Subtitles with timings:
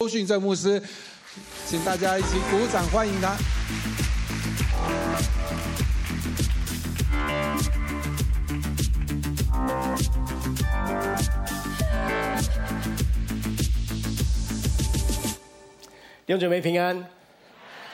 [0.00, 0.80] 周训正牧师，
[1.66, 3.36] 请大家一起鼓掌欢迎他。
[16.24, 17.17] 弟兄姊妹平安。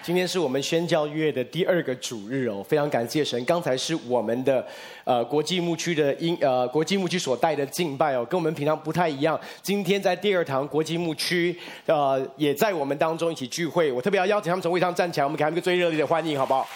[0.05, 3.43] 今天是我们宣教月的第二个主日哦，非常感谢神。
[3.46, 4.62] 刚才是我们的
[5.04, 9.40] 呃国际牧区的音呃国际牧区所带的敬拜哦，跟我们平常不太一样。
[9.62, 16.68] 今天在第二堂国际牧区呃也在我们当中一起聚会，我特别要邀请他们从位上站起来，我们给他们一个最热烈的欢迎，好不好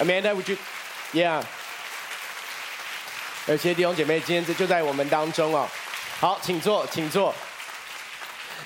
[0.00, 1.44] ？Amanda，would you？Yeah。
[3.46, 5.68] 而且弟兄姐妹今天就在我们当中哦。
[6.18, 7.32] 好，请坐，请坐。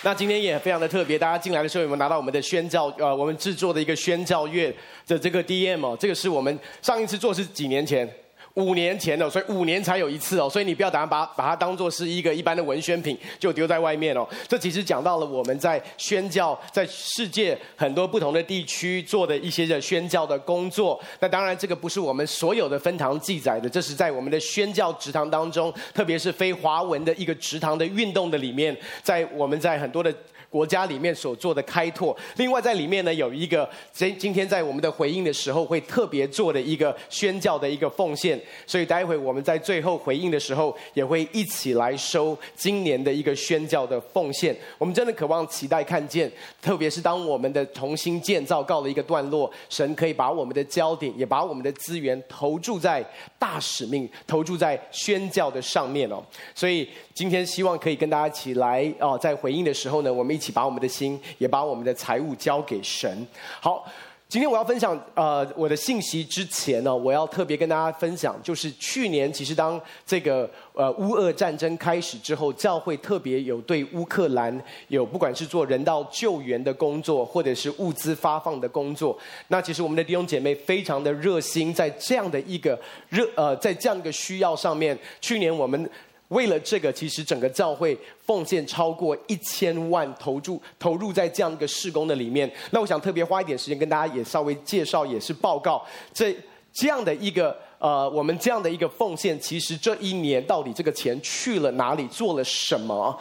[0.04, 4.74] 那今天也非常的特别，大家进来的时候有没有拿到我们的宣教呃，我们制作的一个宣教月
[5.06, 8.08] 的这个 DM 哦，这个是我们上一次做是几年前。
[8.54, 14.26] 五年前的，所以五年才有一次哦，所以你不要打算把把它当做是一个一般的文宣品，就丢在外面哦。
[14.46, 21.00] 这其实讲到了我们在宣教，在世界很多不同的地区做的一些的宣教的工作。
[21.20, 30.12] 那当然，这个不是我们所有的分堂记载的，这是在我们的宣教职堂当中，特别是非华文的一个职堂的运动的里面，在我们在很多的。
[30.52, 44.54] 国家里面所做的开拓，另外在里面呢有一个，今今天在我们的回应的时候会特别做的一个宣教的一个奉献，所以待会我们在最后回应的时候也会一起来收今年的一个宣教的奉献。
[44.76, 46.30] 我们真的渴望期待看见，
[46.60, 53.02] 特别是当我们的重新建造告了一个段落，神可以把我们的焦点，也把我们的资源投注在
[53.38, 56.22] 大使命，投注在宣教的上面哦。
[56.54, 60.41] 所以今天希望可以跟大家一起来哦，在回应的时候呢，我们一。
[60.42, 63.24] 一起把我们的心，也把我们的财物交给神。
[63.60, 63.86] 好，
[64.28, 79.16] 今天我要分享呃我的信息之前呢，我要特别跟大家分享，就是去年其实当这个呃乌俄战争开始之后，教会特别有对乌克兰有不管是做人道救援的工作，或者是物资发放的工作。
[79.46, 82.76] 那其实我们的弟兄姐妹非常的热心，在这样的一个
[83.10, 85.88] 热呃在这样一个需要上面，去年我们。
[86.32, 92.50] 为了这个，其实整个教会奉献超过一千万，投注投入在这样一个事工的里面。
[92.70, 96.34] 那我想特别花一点时间跟大家也稍微介绍，也是报告这
[96.72, 103.18] 这样的一个呃，我们这样的一个奉献，其实这一年到底这个钱去了哪里，做了什么？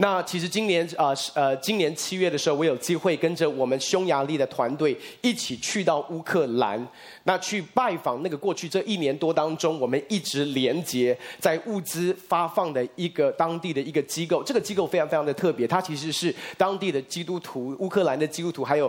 [0.00, 6.86] 那其实今年啊呃，今年七月的时候，我有机会跟着我们匈牙利的团队一起去到乌克兰，
[7.24, 14.40] 那去拜访那个过去这一年多当中，我们一直连接在物资发放的一个当地的一个机构。
[14.44, 18.88] 这个机构非常非常的特别，它其实是当地的基督徒，乌克兰的基督徒，还有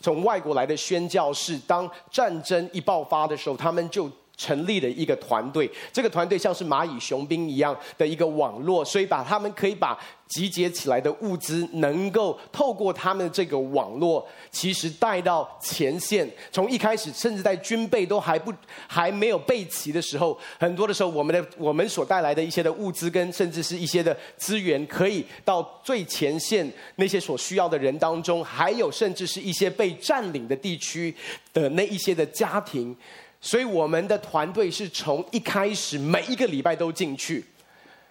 [0.00, 1.58] 从外国来的宣教士。
[1.66, 4.10] 当战争一爆发的时候，他们就。
[4.40, 16.26] 成立了一个团队，这个团队像是蚂蚁雄兵一样的一个网络，所以把他们可以把集结起来的物资，能够透过他们的这个网络，其实带到前线。
[16.50, 18.50] 从一开始，甚至在军备都还不
[18.86, 31.14] 还没有备齐的时候，很多的时候，我们的我们所带来的一些的物资跟甚至是一些的资源，可以到最前线那些所需要的人当中，还有甚至是一些被占领的地区
[31.52, 32.96] 的那一些的家庭。
[33.40, 37.44] 所以我们的团队是从一开始每一个礼拜都进去，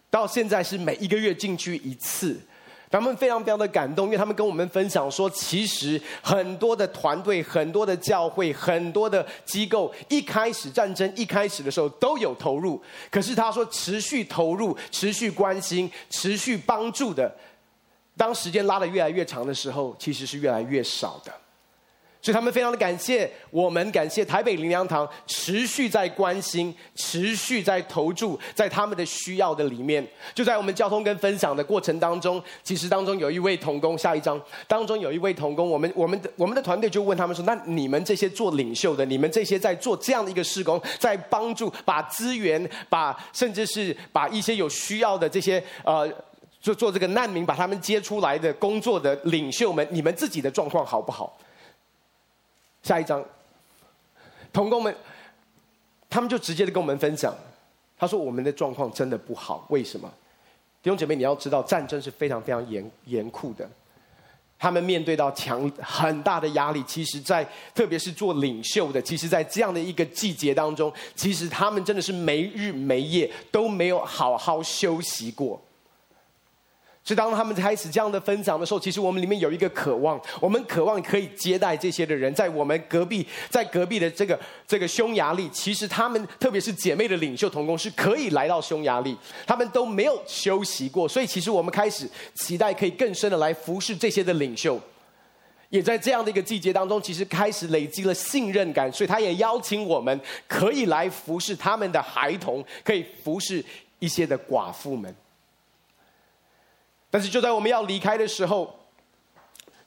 [0.09, 2.39] 到现在是每一个月进去一次。
[2.91, 17.31] 他们非常非常的感动，因为他们跟我们分享说，其实很多的团队、很多的教会、很多的机构，一开始战争一开始的时候都有投入，可是他说持续投入、持续关心、持续帮助的，
[18.17, 21.31] 当时间拉得越来越长的时候，其实是越来越少的。
[22.21, 30.05] 所以他们非常的感谢我们，感谢台北灵粮堂持续在关心、持续在投注在他们的需要的里面。
[30.35, 46.05] 就在我们交通跟分享的过程当中，其实当中有一位童工，下一章当中有一位童工，我们我们的我们的团队就问他们说：“那你们这些做领袖的，你们这些在做这样的一个事工，在帮助把资源、把甚至是把一些有需要的这些呃，
[46.59, 51.37] 做做这个难民，把他们接出来的工作的领袖们，你们自己的状况好不好？”
[52.81, 53.23] 下一章，
[54.51, 54.95] 同工们，
[56.09, 57.33] 他们就直接的跟我们分享，
[57.97, 60.11] 他说我们的状况真的不好，为什么？
[60.81, 63.69] 弟兄姐妹，你要知道战争是非常非常严严酷的，
[64.57, 66.81] 他们面对到强很大的压力。
[66.83, 75.61] 其实在，在特别是做领袖的，其实，在这样的一个季节当中，其实他们真的是没日没夜都没有好好休息过。
[77.09, 89.17] 所以当他们开始这样的分享的时候，其实我们里面有一个渴望，我们渴望可以接待这些的人，在我们隔壁，在隔壁的这个这个匈牙利，其实他们特别是姐妹的领袖同工是可以来到匈牙利，
[89.47, 94.79] 他们都没有休息过，所以其实我们开始期待可以更深的来服侍这些的领袖，
[95.69, 103.65] 也在这样的一个季节当中，其实开始累积了信任感，所以他也邀请我们可以来服侍他们的孩童，可以服侍
[103.97, 105.11] 一些的寡妇们。
[107.09, 108.73] 但是就在我们要离开的时候，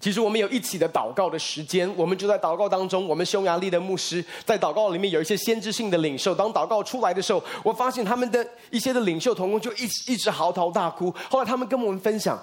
[0.00, 1.88] 其实我们有一起的祷告的时间。
[1.96, 6.34] 我们就在祷告当中，我们匈牙利的牧师在祷告里面有一些先知性的领袖。
[6.34, 11.14] 当祷告出来的时候，我发现他们的一些的领袖同工就一一直嚎啕大哭。
[11.30, 12.36] 后来他们跟我们分享，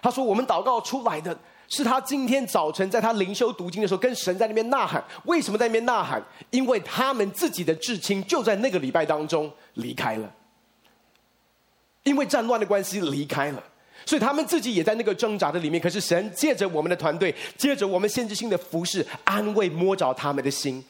[0.00, 1.38] 他说：“我们祷告出来的
[1.68, 5.04] 是他今天早晨在他灵修读经的时候，跟神在那边呐喊。
[5.24, 6.22] 为什么在那边呐喊？
[6.48, 10.32] 因为他们自己的至亲就在那个礼拜当中离开了，
[12.04, 13.62] 因为战乱的关系离开了。”
[14.04, 20.84] 所以他们自己也在那个挣扎的里面，可是神借着我们的团队，借着我们限制性的服侍，安慰摸着他们的心。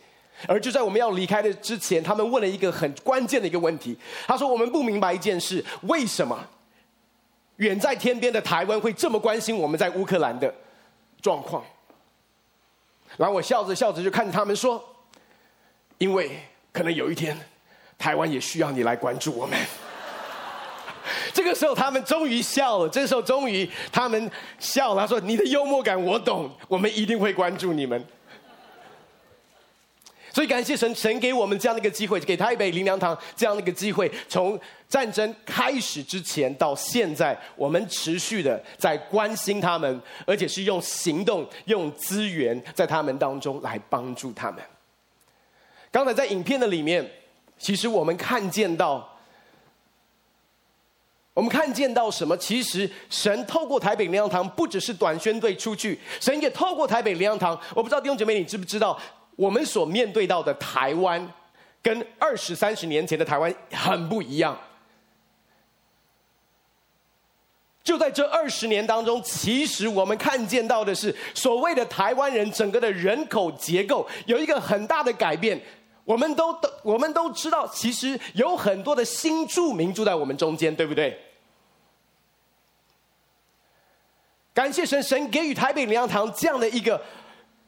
[0.48, 3.96] 而就在我们要离开的之前，他们问了一个很关键的一个问题。
[4.26, 6.44] 他说：“我们不明白一件事，为什么
[7.56, 10.52] 远在天边的台湾会这么关心我们在乌克兰的
[11.20, 11.62] 状况？”
[13.18, 14.82] 然后我笑着笑着就看着他们说
[15.98, 16.40] ：“因为
[16.72, 17.38] 可能有一天，
[17.96, 19.56] 台湾也需要你来关注我们。”
[21.34, 22.88] 这个时候，他们终于笑了。
[22.88, 25.00] 这时候，终于他们笑了。
[25.00, 28.02] 他说：“你的幽默感我懂，我们一定会关注你们。”
[30.32, 34.10] 所以，感谢神，神给我们这样的一个机会，给台北灵粮堂这样的一个机会。
[34.28, 34.58] 从
[34.88, 44.62] 战争开始之前到现在，我们持续的在关心他们，而且是用行动、用资源在他们当中来帮助他们。
[45.90, 47.06] 刚才在影片的里面，
[47.58, 49.11] 其实我们看见到。
[51.34, 52.36] 我们看见到什么？
[52.36, 57.58] 其实神透过台北灵粮堂，不只是短宣队出去，神也透过台北灵粮堂。
[57.74, 58.98] 我不知道弟兄姐妹，你知不知道，
[59.36, 61.26] 我们所面对到的台湾，
[61.82, 64.58] 跟二十三十年前的台湾很不一样。
[67.82, 75.58] 就在这二十年当中，其实我们看见到的是，所谓的台湾人整个的人口结构有一个很大的改变。
[76.04, 81.16] 我们都都我们都知道，其实有很多的新住民住在我们中间，对不对？
[84.52, 87.00] 感谢神，神给予台北灵粮堂这样的一个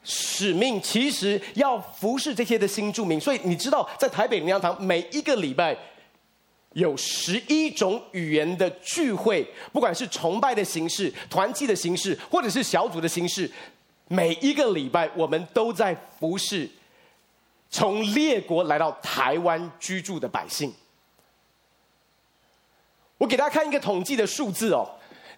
[0.03, 3.19] 使命，其实要服侍这些的新住民。
[3.19, 5.75] 所以你知道，在台北灵粮堂每一个礼拜
[6.73, 13.49] 有十一种语言的聚会，不管是崇拜的形式、团契的形式，或者是小组的形式，
[14.09, 16.69] 每一个礼拜我们都在服侍。
[17.75, 20.73] 从列国来到台湾居住的百姓，
[23.17, 24.89] 我给大家看一个统计的数字哦。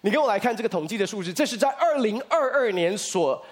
[0.02, 3.44] 你跟我来看这个统计的数字，这是在二零二二年所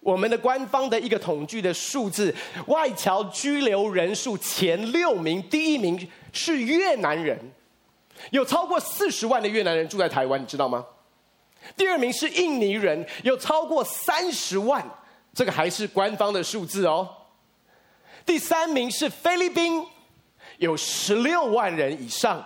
[0.00, 2.34] 我们的官方的一个统计的数字。
[2.68, 7.38] 外侨居留人数前六名，第一名是越南人，
[8.30, 10.82] 有超过四十万的越南人住在台湾，你知道吗？
[11.76, 14.82] 第二名是印尼人，有超过三十万，
[15.34, 17.06] 这个还是官方的数字哦。
[18.26, 19.84] 第三名是菲律宾，
[20.58, 22.42] 有十六万人以上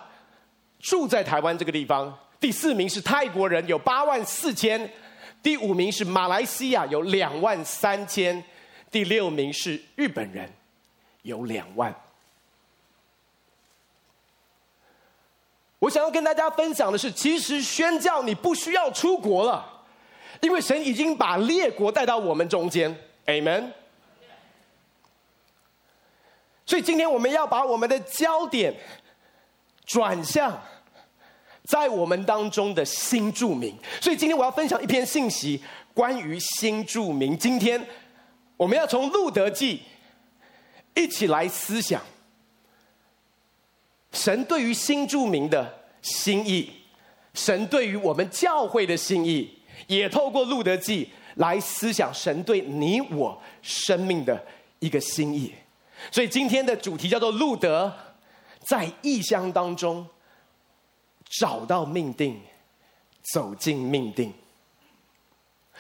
[0.81, 2.17] 住在台湾这个地方。
[2.41, 4.91] 第四名是泰国人，有八万四千。
[5.43, 8.43] 第五名是马来西亚，有两万三千。
[8.91, 10.51] 第六名是日本人，
[11.23, 11.95] 有两万。
[15.79, 19.85] 我想要跟大家分享的是，其实宣教你不需要出国了，
[20.41, 22.97] 因为神已经把列国带到我们中间。
[23.27, 23.73] Amen。
[26.69, 28.75] 所以今天我们要把我们的焦点
[29.87, 30.63] 转向
[31.65, 33.75] 在我们当中的新著名。
[34.03, 35.59] 所以今天我要分享一篇信息，
[35.95, 37.39] 关于新著名。
[37.39, 37.83] 今天
[38.59, 39.81] 我们要从路德记
[40.95, 42.03] 一起来思想
[44.13, 46.71] 神对于新著名的心意，
[47.33, 54.47] 神对于我们教会的心意，也透过路德记来思想神对你我生命的
[54.81, 55.55] 一个心意。
[56.11, 57.93] 所以今天的主题叫做路德
[58.67, 60.07] 在异乡当中
[61.29, 62.41] 找到命定，
[63.33, 64.33] 走进命定。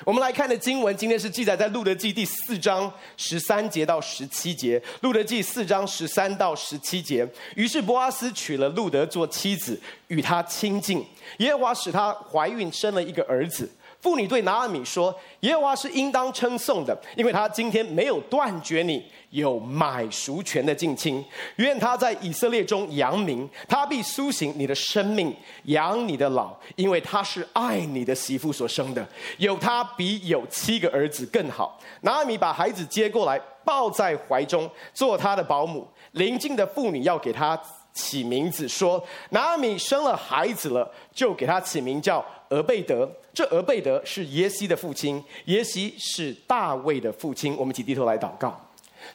[0.04, 4.80] 我们来看的经文，今天是记载在路德记第四章十三节到十七节。
[5.00, 7.28] 路德记四章十三到十七节。
[7.56, 11.04] 于是波阿斯娶了路德做妻子，与他亲近。
[11.38, 13.68] 耶和华使他怀孕，生了一个儿子。
[14.00, 21.24] 妇女对拿阿米说：“耶和华是应当称颂的，因为他今天没有断绝你有买赎权的近亲。
[21.56, 29.06] 愿他在以色列中扬名，他必苏醒你的生命，养你的老，因为他是爱你的媳妇所生的。
[29.38, 35.86] 有他比有七个儿子更好。”拿米把孩子接过来，抱在怀中，做他的保姆。
[36.12, 37.60] 邻近的妇女要给他
[37.92, 47.54] 起名字，说：“拿米生了孩子了，就给他起名叫。”俄贝德，这俄贝德是耶西的父亲，耶西是大卫的父亲。
[47.58, 48.58] 我们一起低头来祷告，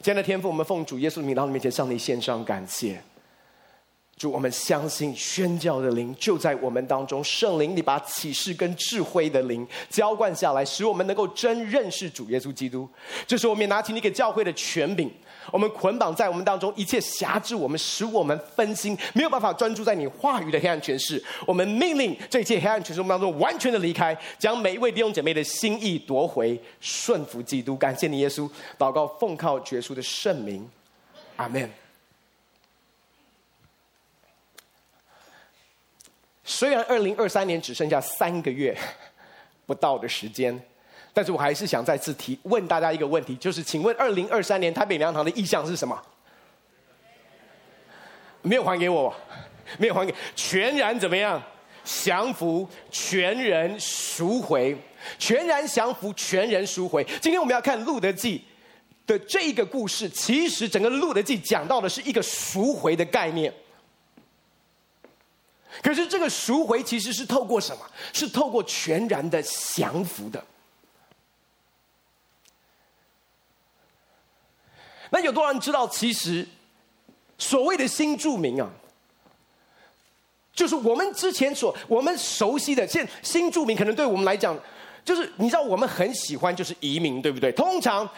[0.02, 3.02] 亲爱的天赋，我们奉主耶稣的名到你面前，向你献上感谢。
[4.16, 12.88] 主，我们相信宣教的灵就在我们当中，圣灵，你把启示跟智慧的灵浇灌下来，使我们能够真认识主耶稣基督。
[13.26, 15.12] 这时，我们也拿起你给教会的权柄。
[15.52, 21.24] 我们捆绑在我们当中一切辖制我们，使我们分心，没有办法专注在你话语的黑暗权势。
[21.46, 27.76] 我们命令这一切黑暗权势当中完全的离开，将每一位弟兄姐妹的心意夺回，顺服基督。
[27.76, 28.50] 感谢你，耶稣。
[28.78, 30.70] 祷告，奉靠绝书的圣名，
[31.36, 31.70] 阿门。
[36.44, 38.78] 虽然二零二三年只剩下三个月
[39.66, 40.60] 不到的时间。
[41.14, 46.02] 但是我还是想再次提问大家一个问题，就是请问二零二三年台北粮堂的意向是什么？
[48.42, 49.14] 没有还给我，
[49.78, 51.42] 没有还给，全然怎么样？
[51.86, 54.76] 降服，全人赎回，
[55.20, 57.04] 全然降服，全人赎回。
[57.22, 58.44] 今天我们要看路得记
[59.06, 63.54] 的这一个故事，其实整个路得记讲到的是一个赎回的概念。
[65.82, 67.86] 可是这个赎回其实是透过什么？
[68.14, 70.44] 是透过全然的降服的。
[75.14, 76.44] 那有多少人知道，其实
[77.38, 78.68] 所谓的新住民啊，
[80.52, 82.88] 就是我们之前所我们熟悉的。
[82.88, 84.58] 现新住民可能对我们来讲，
[85.06, 87.52] 就是你知道，我们很喜欢就是移民，对不对？
[87.52, 88.10] 通常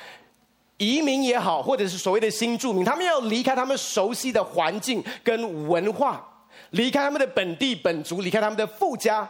[0.77, 6.25] 移民也好，或者是所谓的新住民，他们要离开他们熟悉的环境跟文化，
[6.69, 9.29] 离开他们的本地本族，离开他们的富家，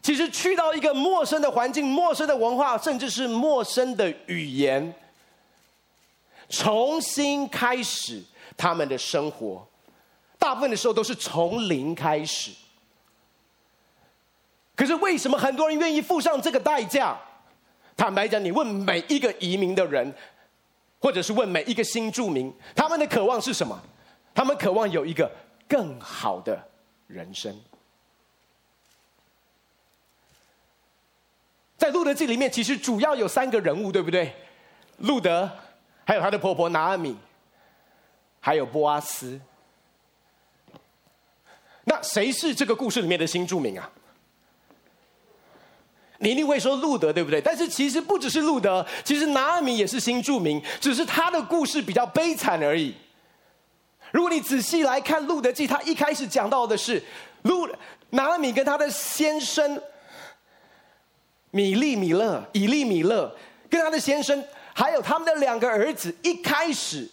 [0.00, 4.94] 其实去到一个陌生的环境、陌生的文化，甚至是陌生的语言。
[6.48, 8.22] 重新开始
[8.56, 9.66] 他们的生活，
[10.38, 12.50] 大部分的时候都是从零开始。
[14.74, 17.18] 可是为什么很多人愿意付上这个代价？
[17.96, 20.14] 坦白讲，你问每一个移民的人，
[21.00, 23.78] 或者是问每一个新住民，他们的渴望是什么？
[24.32, 25.30] 他们渴望有一个
[25.68, 26.64] 更好的
[27.08, 27.54] 人生。
[31.76, 34.32] 在路德记里面，其实主要有三个人物，对不对？
[34.98, 35.50] 路德。
[36.08, 37.14] 还有他的婆婆拿阿米，
[38.40, 39.38] 还有波阿斯。
[41.84, 43.90] 那谁是这个故事里面的新住民啊？
[46.16, 47.42] 你一定会说路德，对不对？
[47.42, 52.94] 但是其实不只是路德，其实拿阿米也是新住民，只是他的故事比较悲惨而已。
[54.10, 57.04] 如果你仔细来看《路德记》，他一开始讲到的是
[57.42, 57.68] 路
[58.08, 59.78] 拿阿米跟他的先生
[61.50, 63.36] 米利米勒、以利米勒
[63.68, 64.42] 跟他的先生。
[64.78, 67.10] 还有他们的两个儿子，一开始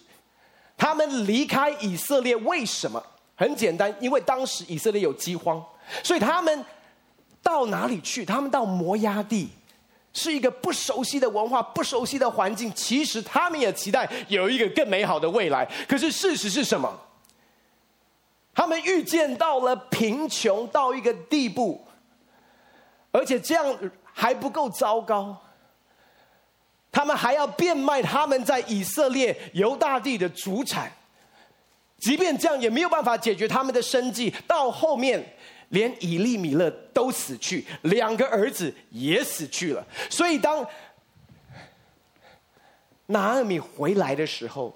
[0.78, 3.04] 他们离开以色列，为什么？
[3.36, 5.66] 很简单，因为当时以色列有饥荒，
[6.04, 6.64] 所以他们
[7.42, 8.24] 到哪里去？
[8.24, 9.50] 他们到摩押地，
[10.14, 12.72] 是一个不熟悉的文化、不熟悉的环境。
[12.76, 15.68] 其实他们也期待有一个更美好的未来。
[15.88, 16.96] 可是事实是什么？
[18.54, 21.84] 他们预见到了贫穷到一个地步，
[23.12, 23.66] 而且这样
[24.14, 25.36] 还不够糟糕。
[26.96, 30.90] 他们还要变卖他们在以色列犹大地的祖产，
[31.98, 34.34] 即便这样也没有办法解决他们的生计。
[34.48, 35.36] 到后面，
[35.70, 39.86] 连以利米勒都死去，两个儿子也死去了。
[40.10, 40.66] 所以当
[43.08, 44.74] 拿俄米回来的时候，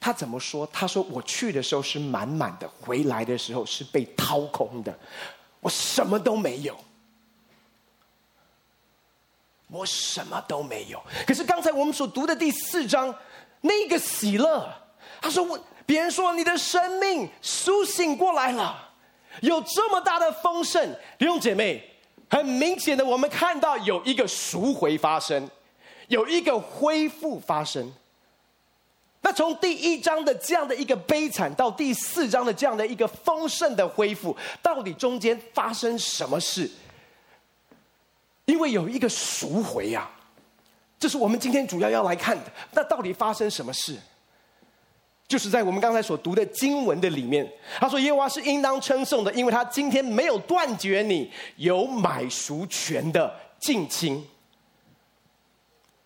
[0.00, 0.68] 他怎么说？
[0.72, 4.92] 他说：“我去的时候是满满的，回来的时候是被掏空的，
[5.60, 6.76] 我什么都没有。”
[9.70, 11.00] 我什么都没有。
[11.26, 13.14] 可是刚才我们所读的第四章，
[13.60, 14.68] 那个喜乐，
[15.20, 18.90] 他说：“我别人说你的生命苏醒过来了，
[19.42, 21.82] 有这么大的丰盛。”弟兄姐妹，
[22.28, 25.48] 很明显的，我们看到有一个赎回发生，
[26.08, 27.92] 有一个恢复发生。
[29.22, 36.70] 那从第一章的这样的一个悲惨，到第四章的这样的一个丰盛的恢复，到底中间发生什么事？
[38.50, 40.10] 因为有一个赎回呀，
[40.98, 42.52] 这是我们今天主要要来看的。
[42.72, 43.96] 那到底发生什么事？
[45.28, 54.26] 就是在我们刚才所读的经文的里面，他说：“耶和华是应当称颂的，因为他今天没有断绝你有买赎权的近亲。”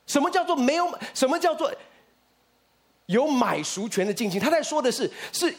[0.07, 0.99] 什么叫做没有？
[1.15, 1.73] 什么叫做
[3.07, 4.39] 有买赎权的近亲？
[4.39, 5.55] 他在说的是，是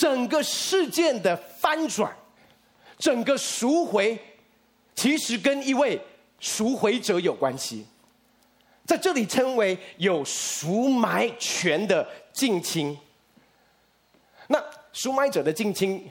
[0.00, 2.12] 整个事件的翻转，
[2.98, 4.20] 整个赎回，
[4.96, 6.00] 其实跟一位
[6.38, 7.86] 赎回者有关系，
[8.84, 12.96] 在这里称为有赎买权的近亲。
[14.48, 14.62] 那
[14.92, 16.08] 赎买者的近亲，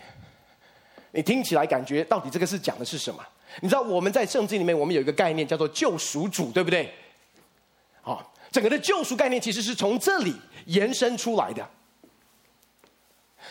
[1.11, 3.23] 你听起来感觉到底这个是讲的是什么？
[3.61, 6.93] 你知道我们在圣经里面，我们有一个概念叫做救赎主，对不对？
[8.01, 11.65] 好，整个的救赎概念其实是从这里延伸出来的。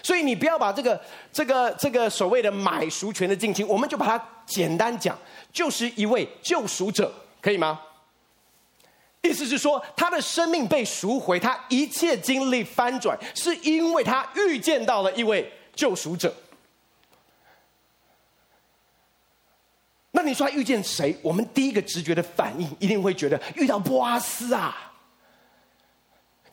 [0.03, 1.01] 所以你不要把这个、
[1.33, 5.17] 这个、这个所谓的买赎权的近亲，我们就把它简单讲，
[5.53, 7.81] 就是一位救赎者，可以吗？
[9.23, 16.35] 意思是说，他的生命被赎回，他一切经历翻转，是因为他遇见到了一位救赎者。
[20.11, 21.17] 那你说他遇见谁？
[21.23, 24.93] 我们第一个直觉的反应一定会觉得遇到波阿斯啊。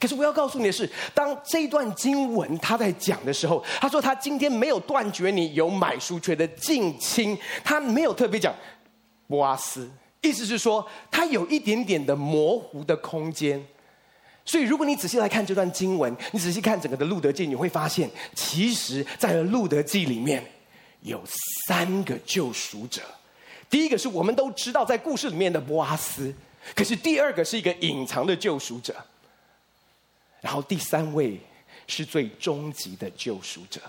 [0.01, 8.51] 可是我要告诉你的是，当这段经文他在讲的时候，他说他今天没有断绝你有买书权的近亲，他没有特别讲
[9.27, 9.87] 波阿斯，
[10.21, 13.63] 意思是说他有一点点的模糊的空间。
[14.43, 20.43] 所以如果你仔细来看这段经文，你仔细看整个的路德记，你会发现，其实在路德记里面
[21.01, 21.21] 有
[21.67, 23.03] 三个救赎者。
[23.69, 26.33] 第一个是我们都知道在故事里面的波阿斯，
[26.75, 28.95] 可是第二个是一个隐藏的救赎者，
[30.41, 31.39] 然后第三位
[31.87, 33.79] 是最终极的救赎者。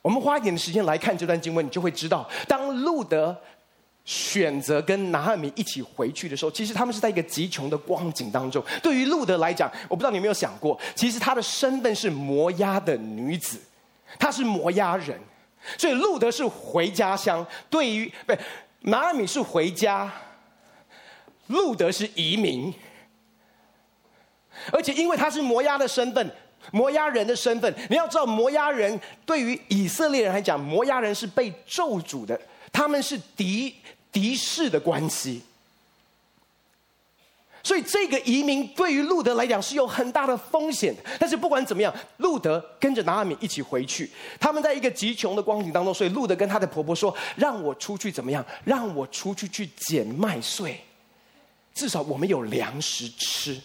[0.00, 3.36] 我们花一点的时间来看这段经文，你就会知道，当路德
[4.04, 8.64] 选择跟拿俄米一起回去的时候，其实他们是在一个极穷的光景当中。
[8.82, 13.60] 对于路德来讲，我不知道你有没有想过，其实她的身份是摩押的女子，
[14.18, 15.20] 她是摩押人。
[15.78, 18.34] 所以路德是回家乡，对于不，
[18.80, 20.12] 拿俄米是回家，
[21.46, 22.74] 路德是移民，
[24.70, 26.30] 而且因为他是摩押的身份，
[26.70, 32.40] 摩押人的身份，你要知道摩押人对于以色列人来讲，摩押人是被咒诅的，
[32.70, 33.74] 他们是敌
[34.12, 35.42] 敌视的关系。
[37.64, 48.44] 所以这个移民对于路德来讲是有很大的风险，但是不管怎么样，路德跟着拿俄米一起回去，他们在一个极穷的光景当中，所以路德跟他的婆婆说：“让我出去怎么样？
[48.64, 50.76] 让我出去去捡麦穗，
[51.72, 53.56] 至少我们有粮食吃。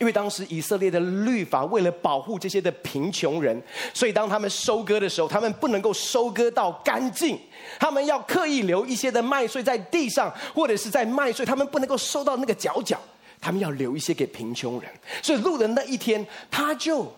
[0.00, 3.60] 因为当时以色列的律法为了保护这些的贫穷人，
[3.92, 7.38] 所以当他们收割的时候，他们不能够收割到干净，
[7.78, 13.00] 他们要刻意留一些的麦穗在地上，或者是在麦穗，他们不能够收到那个角角。”
[13.40, 14.90] 他们要留一些给贫穷人，
[15.22, 17.14] 所以路的那一天，他就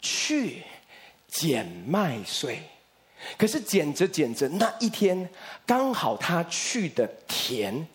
[0.00, 0.60] 去
[1.28, 2.60] 捡麦穗。
[3.38, 5.30] 可是捡着捡着，那一天
[5.64, 7.86] 刚好他去的田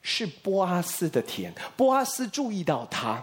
[0.00, 1.52] 是波阿斯的田。
[1.76, 3.22] 波阿斯注意到他，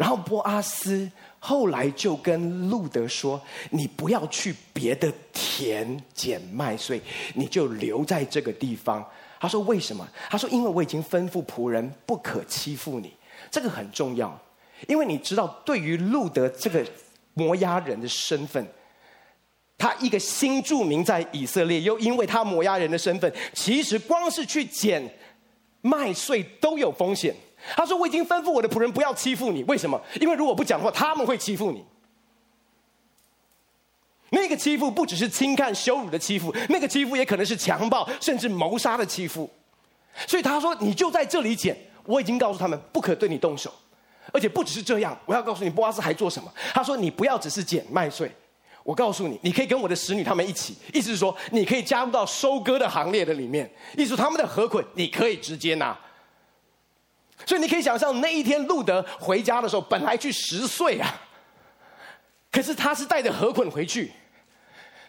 [0.00, 1.06] 然后波阿斯
[1.38, 6.98] 后来就跟路德说：“你不要去别的田捡麦穗，
[7.34, 9.06] 你就留在这个地方。”
[9.38, 13.12] 他说：“为什么？”他说：“因为我已经吩咐仆人不可欺负你，
[13.50, 14.34] 这个很重要。
[14.88, 16.82] 因为你知道，对于路德这个
[17.34, 18.66] 摩押人的身份，
[19.76, 25.02] 他一个新住民在以色列，又因为他摩押人的身份，其实光是去捡
[25.82, 27.36] 麦穗都有风险。”
[27.76, 30.00] 他说：“我已经吩咐我的仆人不要欺负你，为什么？
[30.20, 31.84] 因为如果不讲话，他们会欺负你。”
[34.30, 39.50] 那个欺负不只是轻看羞辱的欺负，那个欺负也可能是强暴甚至谋杀的欺负。
[40.26, 43.72] 所以他说：“你就在这里捡。”我已经告诉他们不可对你动手，
[44.32, 46.50] 而且不只是这样，我要告诉你波阿斯还做什么。
[46.72, 48.28] 他说：“你不要只是捡麦穗，
[48.82, 53.70] 我告诉你，你可以跟我的使女他们一起，意思是说你可以加入到收割的行列的里面。
[53.96, 55.96] 意思他们的禾捆你可以直接拿。
[57.46, 61.14] 所以你可以想象那一天路得回家的时候，本来去拾穗啊，
[62.50, 64.12] 可是他是带着禾捆回去。”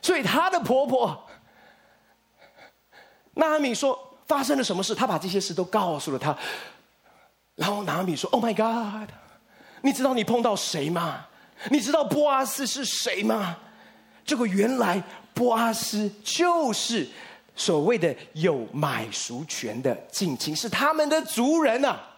[0.03, 1.29] 所以她的婆婆
[3.35, 6.35] 拿俄米说，发生了什么事，她把这些事都告诉了他。
[7.53, 9.07] 然后拿俄米说：“Oh my God，
[9.81, 11.27] 你知道你碰到谁吗？
[11.69, 13.57] 你知道波阿斯是谁吗？
[14.25, 14.99] 这个原来
[15.35, 17.07] 波阿斯就是
[17.55, 22.10] 所谓的有买赎权的近亲，是他们的族人啊。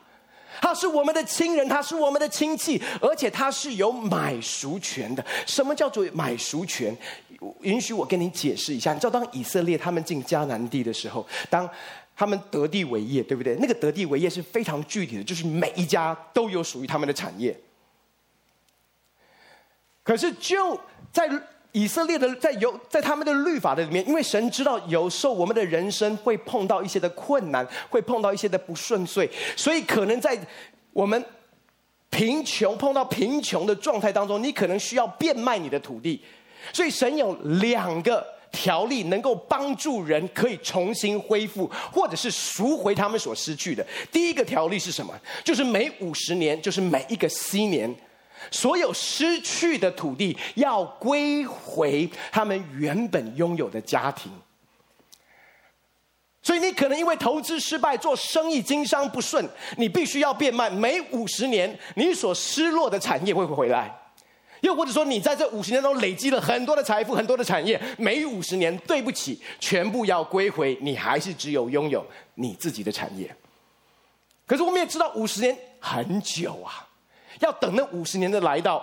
[0.61, 5.25] 他是我们的亲人，他是我们的亲戚，而且他是有买赎权的。
[5.45, 6.95] 什么叫做买赎权？”
[7.61, 11.69] 允许我跟你解释一下，你知道，当以色列他们进迦南地的时候，当
[12.15, 13.55] 他们得地为业，对不对？
[13.59, 17.59] 那个得地为业是非常具体的，就是每一家都有属于他们的产业。
[20.03, 20.79] 可是就
[21.11, 21.29] 在
[21.73, 30.37] 以色列的在有在他们的律法的里面，因为神知道有时候我们的人生会碰到一些的困难，会碰到一些的不顺遂，所以可能在
[30.93, 31.23] 我们
[32.11, 36.21] 贫穷碰到贫穷的状态当中，你可能需要变卖你的土地。
[36.71, 43.83] 所以神有两个条例能够帮助人可以重新恢复，或者是赎回他们所失去的。
[44.11, 45.11] 第一个条例是什么？
[45.43, 47.93] 就是每五十年，就是每一个禧年。
[48.51, 54.31] 所有失去的土地要归回他们原本拥有的家庭，
[56.41, 60.69] 所以你可能因为投资失败、做生意经商不顺，你必须要变卖。
[60.69, 63.99] 每五十年，你所失落的产业会回来？
[64.61, 73.35] 又或者说，你在这五十年中累积了很多的财富、很多的产业，每五十年，对不起，全部要归回，你还是只有拥有你自己的产业。
[74.45, 76.82] 可是我们也知道，五十年很久啊。
[77.43, 78.79] 要等那五十年的来到，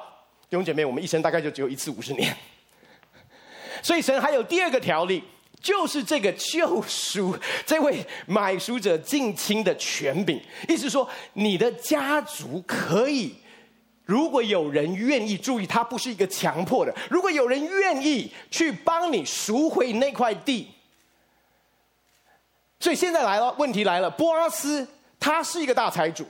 [0.48, 2.36] 弟兄姐妹，我们一生大概就只有一次五十年，
[3.82, 5.24] 所以神还有第二个条例，
[5.60, 13.34] 就是这个救赎这位买赎者近亲的权柄，意思说你的家族可以，
[14.04, 20.68] 如果有人愿意，注意他不是一个强迫的，如果有人愿意去帮你赎回那块地，
[22.78, 24.86] 所以现在来了，问题来了，波阿斯
[25.18, 26.26] 他是一个大财主。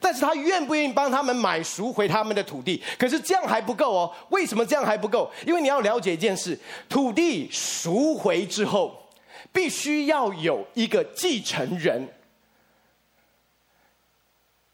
[0.00, 2.82] 但是他愿不愿意帮他们买赎回他们的土地？
[2.98, 4.12] 可是这样还不够哦。
[4.30, 5.30] 为什么这样还不够？
[5.46, 9.08] 因为你要了解一件事：土地赎回之后，
[9.52, 12.08] 必须要有一个继承人。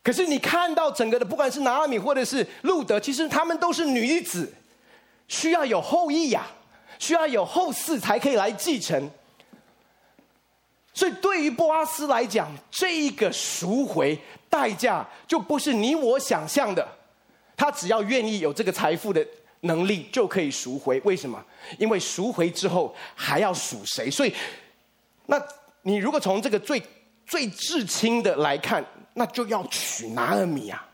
[0.02, 4.52] 可是你看到整个的，不管是拿俄米或者是路德，其实他们都是女子，
[5.28, 9.10] 需要有后裔呀、啊，需要有后嗣才可以来继承。
[10.92, 14.18] 所以对于波阿斯来讲，这一个赎回。
[14.50, 16.84] 代价就不是你我想象的，
[17.56, 19.24] 他只要愿意有这个财富的
[19.60, 21.00] 能力就可以赎回。
[21.04, 21.40] 为什么？
[21.78, 24.10] 因为赎回之后还要赎谁？
[24.10, 24.34] 所以，
[25.26, 25.40] 那
[25.82, 26.82] 你如果从这个最
[27.24, 30.84] 最至亲的来看，那就要娶拿俄米啊。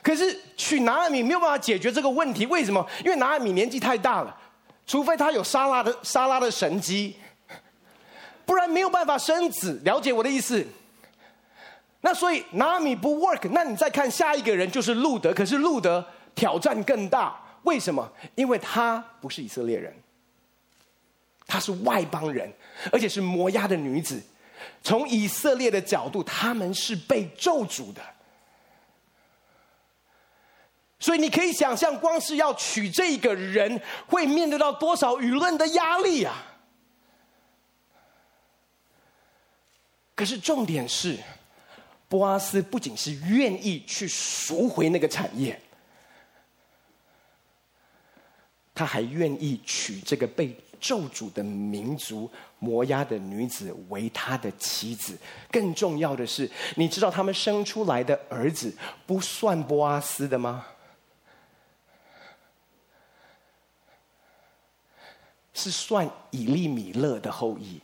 [0.00, 2.88] 可是娶拿俄米没有办法解决这个问题，为什么？
[3.04, 4.40] 因为拿俄米年纪太大了，
[4.86, 7.16] 除非他有撒拉的撒拉的神迹，
[8.44, 9.80] 不然没有办法生子。
[9.84, 10.66] 了解我的意思？
[12.00, 18.10] 那所以拿米不 work，那你再看下一个人就是路德，可是路德挑战更大，为什么？
[18.34, 19.94] 因为他不是以色列人，
[21.46, 22.52] 他是外邦人，
[22.90, 24.20] 而且是摩押的女子。
[24.82, 28.02] 从以色列的角度，他们是被咒诅的。
[30.98, 36.51] 所以你可以想象，光是要娶这个人，会面对到多少舆论的压力啊！
[40.22, 41.18] 可是重点是。
[42.08, 45.58] 波阿斯不仅是愿意去赎回那个产业，
[48.72, 55.18] 他还愿意娶这个被咒诅的民族摩押的女子为他的妻子。
[55.50, 60.66] 更重要的是，你知道他们生出来的儿子不算波阿斯的吗？
[65.54, 67.80] 是算以利米勒的后裔。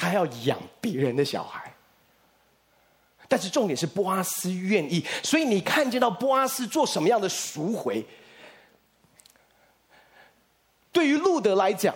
[0.00, 1.70] 他要养别人的小孩，
[3.28, 8.02] 但是重点是波阿斯愿意，所以你看见到波阿斯做什么样的赎回？
[10.90, 11.94] 对于路德来讲，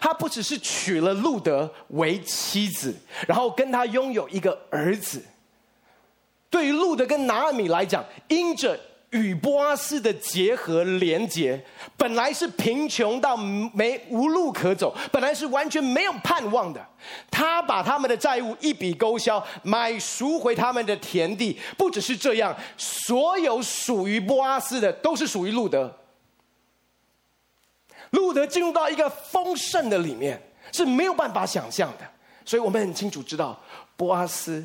[0.00, 2.92] 他不只是娶了路德为妻子，
[3.28, 5.24] 然后跟他拥有一个儿子。
[6.50, 8.78] 对于路德跟拿俄米来讲，因着。
[9.12, 11.62] 与波阿斯的结合连结，
[11.96, 16.84] 本来是贫穷到没无路可走，本来是完全没有盼望的。
[17.30, 21.58] 他把他们的债务一笔勾销，买赎回他们的田地。
[21.76, 25.94] 不只是这样，所有属于波阿斯的都是属于路德。
[28.10, 30.40] 路德进入到一个丰盛的里面，
[30.72, 32.10] 是没有办法想象的。
[32.46, 33.60] 所以我们很清楚知道，
[33.94, 34.64] 波阿斯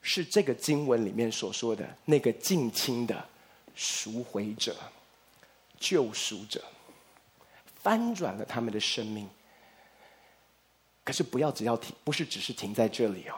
[0.00, 3.31] 是这个经文里面所说的那个近亲的。
[3.74, 4.76] 赎回者、
[5.78, 6.62] 救赎者，
[7.82, 9.28] 翻转了他们的生命。
[11.04, 13.34] 可是不要只要停，不是只是停在这里哦。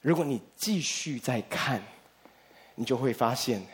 [0.00, 1.80] 如果你继续再看，
[2.74, 3.64] 你就会发现，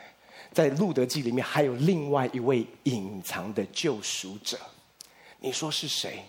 [0.52, 4.58] 在路德记里面还有另外一位隐藏的救赎者。
[5.38, 6.22] 你说是谁？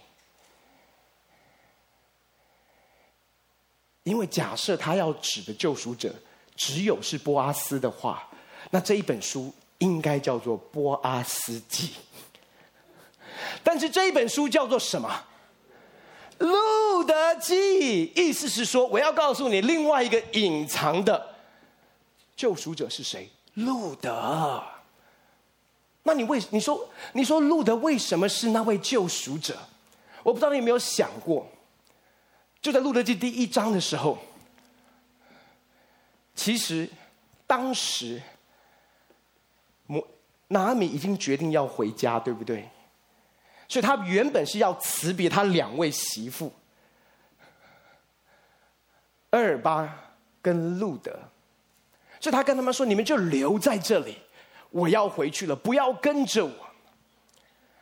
[4.03, 6.15] 因为假设他要指的救赎者
[6.55, 8.29] 只有是波阿斯的话。
[8.69, 11.87] 那这一本书应该叫做《波阿斯记》，
[13.63, 15.25] 但是这一本书叫做什么？
[16.45, 18.07] 《路德记》。
[18.15, 21.35] 意思是说，我要告诉你另外一个隐藏的
[22.35, 23.29] 救赎者是谁？
[23.55, 24.63] 路德。
[26.03, 29.57] 那你为你说你说路德为什么是那位救赎者？
[30.23, 31.47] 我不知道你有没有想过，
[32.61, 34.17] 就在路德记第一章的时候，
[36.35, 36.89] 其实
[37.45, 38.21] 当时
[39.87, 40.07] 摩
[40.49, 42.69] 拿米已经决定要回家，对不对？
[43.67, 46.53] 所以他原本是要辞别他两位媳妇，
[49.31, 51.11] 厄尔巴跟路德，
[52.19, 54.17] 所以他跟他们说：“你们就留在这里，
[54.69, 56.53] 我要回去了，不要跟着我。”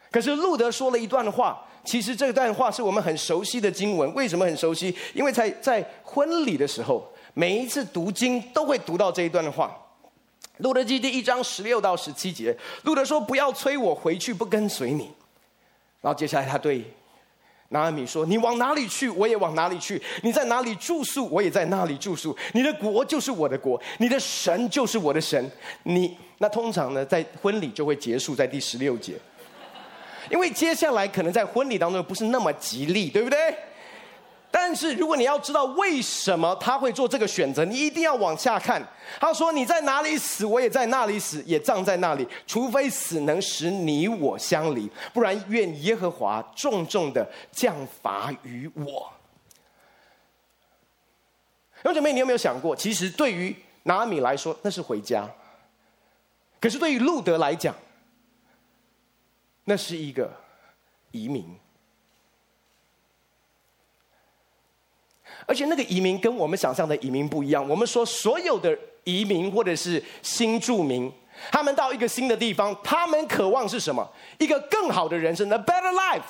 [0.10, 1.62] 可是路德说了一段话。
[1.84, 4.98] 其实这段话是我们很熟悉的经文，为什么很熟悉？
[5.14, 9.80] 因为在在婚礼的时候，每一次读经都会读到这一段话。
[10.58, 15.12] 路德记第一章十六到十七节，路德说：“不要催我回去，不跟随你。”
[16.02, 16.84] 然后接下来他对
[17.70, 22.36] 拿俄米说：“你往哪里去，我也往哪里去；你在哪里住宿，我也在那里住宿。
[22.54, 25.52] 你的国就是我的国，你的神就是我的神。
[25.84, 29.16] 你那通常呢，在婚礼就会结束在第十六节。”
[30.32, 33.56] 因为接下来可能在婚礼当中不是那么吉利，对不对？
[34.58, 38.82] 但是如果你要知道为什么他会做这个选择，你一定要往下看。
[39.20, 42.26] 他说：“你在哪里死，我也在那里死，也葬在那里。
[42.48, 49.12] 除非死能使你我相离，不然愿耶和华重重的降罚于我。”
[51.84, 55.28] 有姐妹，你有没有想过，其实对于拿米来说，那是回家；
[56.62, 57.76] 可是对于路德来讲，
[59.66, 60.32] 那是一个
[61.12, 61.46] 移民，
[65.46, 67.68] 而且那个移民跟我们想象的移民不一样。
[67.70, 71.12] 我们说所有的移民或者是新住民，
[71.52, 74.10] 他们到一个新的地方，他们渴望是什么？
[74.40, 76.24] 一个更好的人生，a better life。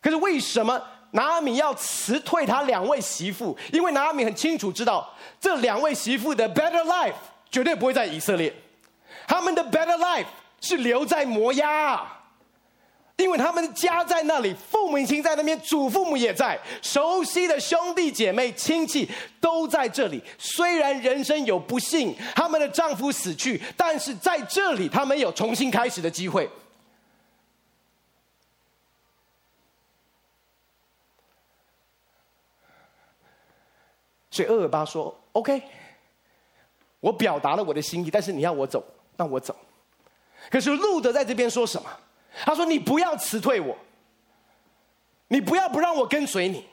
[0.00, 3.56] 可是为什么拿俄米要辞退他两位媳妇？
[3.72, 7.14] 因为拿俄米很清楚知道，这两位媳妇的 better life
[7.50, 8.54] 绝对不会在以色列。
[9.26, 10.26] 他们的 better life
[10.60, 12.19] 是留在摩押，
[13.20, 19.08] 因为他们的家在那里，父母亲在那边，祖父母也在，熟悉的兄弟姐妹、亲戚
[19.40, 20.22] 都在这里。
[20.38, 26.48] 虽然人生有不幸，他们的丈夫死去，但是在这里，他们有重新开始的机会。
[34.30, 35.60] 所以厄尔巴说：“OK，
[37.00, 38.82] 我表达了我的心意，但是你要我走。”
[39.16, 39.54] 那我走，
[40.50, 41.90] 可是路德在这边说什么？
[42.44, 43.76] 他说：“你不要辞退我，
[45.28, 46.64] 你不要不让我跟随你，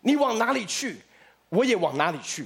[0.00, 1.00] 你往哪里去，
[1.48, 2.44] 我也往哪里去；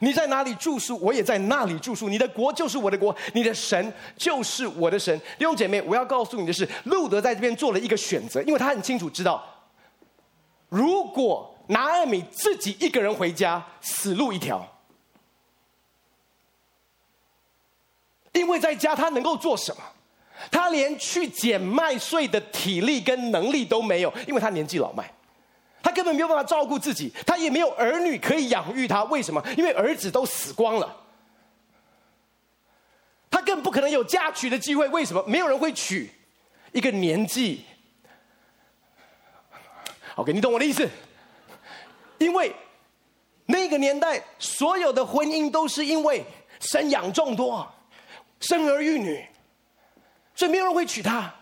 [0.00, 2.08] 你在哪里住宿，我也在那里住宿。
[2.08, 9.44] 你的国就是我的国，你的神就是我的神。”弟兄姐妹，我要告诉你的是，路德在这边做了一个选择，因为他很清楚知道，
[10.68, 14.66] 如果拿艾米自己一个人回家，死路一条。
[18.32, 19.82] 因为在家他能够做什么？
[20.50, 25.08] 他连去捡麦穗的体力跟能力都没有，因为他年纪老迈，
[25.82, 29.04] 他根本没有办法照顾自己，他也没有儿女可以养育他。
[29.04, 29.42] 为什么？
[29.56, 30.96] 因为儿子都死光了，
[33.30, 34.88] 他更不可能有嫁娶的机会。
[34.88, 35.22] 为什么？
[35.26, 36.10] 没有人会娶
[36.72, 37.64] 一个年纪。
[40.16, 40.88] OK，你懂我的意思？
[42.18, 42.54] 因为
[43.46, 46.24] 那个年代所有的婚姻都是因为
[46.60, 47.66] 生养众多。
[48.40, 49.24] 生儿育女，
[50.34, 51.32] 所以没有人会娶她。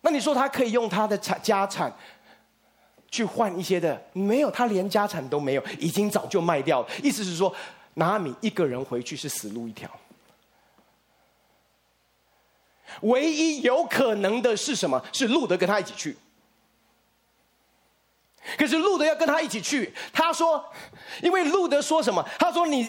[0.00, 1.92] 那你说他可以用他的产家产
[3.10, 4.02] 去换一些的？
[4.12, 6.88] 没有，他连家产都没有，已经早就卖掉了。
[7.02, 7.54] 意思是说，
[7.94, 9.90] 拿米一个人回去是死路一条。
[13.02, 15.04] 唯一有可能的是什么？
[15.12, 16.16] 是路德跟他一起去。
[18.56, 20.64] 可是路德要跟他一起去，他说，
[21.22, 22.26] 因为路德说什么？
[22.38, 22.88] 他说你。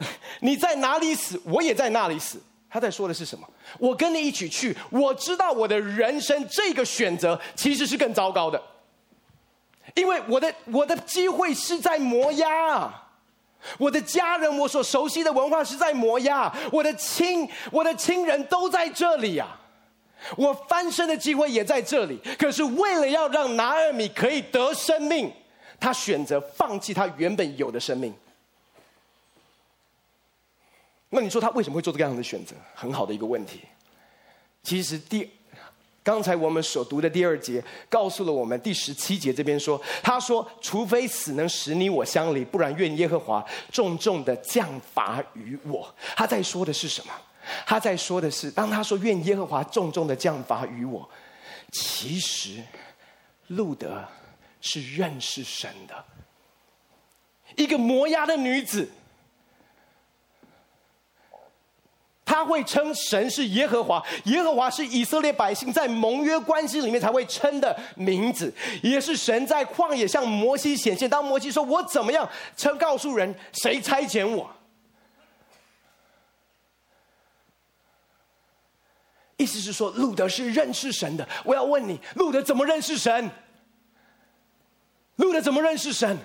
[0.40, 2.42] 你在哪里死，我也在那里死。
[2.70, 3.44] 他在说的是什么？
[3.80, 8.62] 我跟你一起去，我知道我的人生这个选择其实是更糟糕的，
[9.94, 12.92] 因为我的我的机会是在摩押，
[13.76, 19.48] 我的家人，我所熟悉的文化是在摩押，我的亲我的亲人都在这里呀，
[20.36, 22.20] 我翻身的机会也在这里。
[22.38, 25.32] 可是为了要让拿尔米可以得生命，
[25.80, 28.14] 他选择放弃他原本有的生命。
[31.10, 32.54] 那你说他为什么会做这样的选择？
[32.74, 33.60] 很好的一个问题。
[34.62, 35.28] 其实第
[36.02, 47.12] 刚才我们所读的第二节告诉了我们，第十七节这边说，他说：“除非死能使你我相离，不然愿耶和华重重的降罚于我。”他在说的是什么？
[47.66, 51.08] 他在说的是，当他说“愿耶和华重重的降罚于我”，
[51.72, 52.62] 其实
[53.48, 54.02] 路德
[54.60, 56.04] 是认识神的。
[57.56, 58.88] 一个摩押的女子。
[62.30, 71.10] 他会称神是耶和华，耶和华是以色列百姓在盟约关系里面才会称的名字，也是神在旷野向摩西显现。
[71.10, 74.48] 当摩西说：“我怎么样称告诉人，谁差遣我？”
[79.36, 81.28] 意思是说，路德是认识神的。
[81.44, 83.28] 我要问你，路德怎么认识神？
[85.16, 86.16] 路德怎么认识神？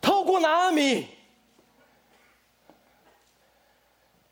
[0.00, 1.06] 透过拿俄米。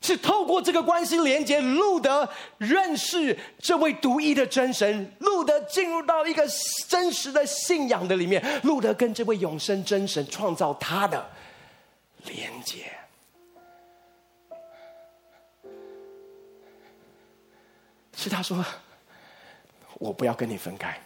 [0.03, 6.45] 是透过这个关系连接，路德认识这位独一的真神，路德进入到一个
[6.89, 11.25] 真实的信仰的里面，路德跟这位永生真神创造他的
[12.25, 12.91] 连接。
[18.15, 18.63] 是他说
[19.99, 21.01] ：“我不要跟你分开。”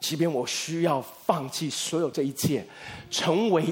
[0.00, 2.64] 即便我需要放弃所有这一切，
[3.10, 3.64] 成为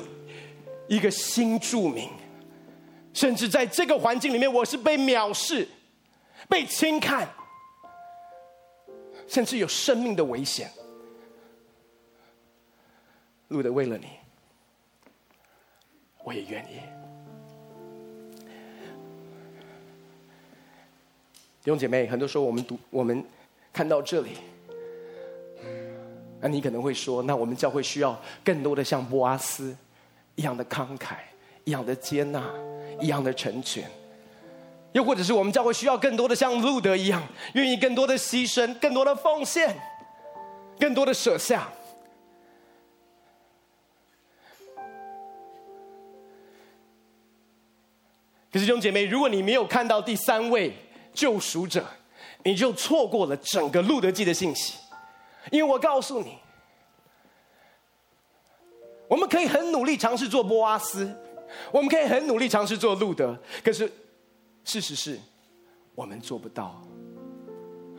[0.88, 2.08] 一个新住民，
[3.14, 5.66] 甚至在这个环境里面，我是被藐视、
[6.48, 7.28] 被轻看，
[9.28, 10.70] 甚至有生命的危险。
[13.48, 14.06] 路德为了你，
[16.24, 16.80] 我也愿意。
[21.62, 23.24] 弟兄姐妹，很多时候我们读，我们
[23.72, 24.32] 看到这里。
[26.40, 29.76] 那你可能会说，那我们教会需要更多的像波阿斯
[30.34, 31.16] 一样的慷慨，
[31.64, 32.42] 一样的接纳，
[33.00, 33.90] 一样的成全，
[34.92, 37.22] 又或者是我们教会需要更多的像路德一样，
[37.54, 39.74] 愿意更多的牺牲，更多的奉献，
[40.78, 41.68] 更多的舍下。
[48.52, 50.74] 可是弟兄姐妹，如果你没有看到第三位
[51.12, 51.84] 救赎者，
[52.44, 54.78] 你就错过了整个路德记的信息。
[55.50, 56.38] 因为我告诉你，
[59.08, 61.14] 我们可以很努力尝试做波阿斯，
[61.70, 63.90] 我们可以很努力尝试做路德，可是
[64.64, 65.20] 事实是，
[65.94, 66.80] 我们做不到。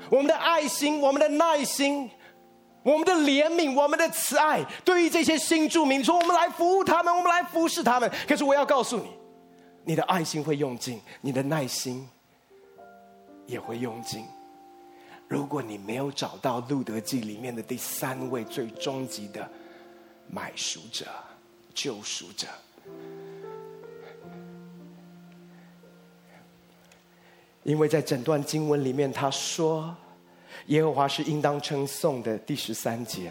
[0.10, 2.10] 我们的爱心、我们的耐心、
[2.84, 8.10] 我们的怜悯、我们的慈爱，对于这些新住民说，我们来服务他们，我们来服侍他们。
[8.28, 9.10] 可是我要告诉你，
[9.84, 12.08] 你的爱心会用尽，你的耐心
[13.46, 14.26] 也会用尽。
[15.28, 19.50] 如果你没有找到《路德记》里面的第三位最终极的
[20.30, 21.06] 买赎者、
[21.74, 22.48] 救赎者，
[27.64, 29.94] 因为在整段经文里面，他说
[30.68, 33.30] ：“耶和华是应当称颂的。”第十三节，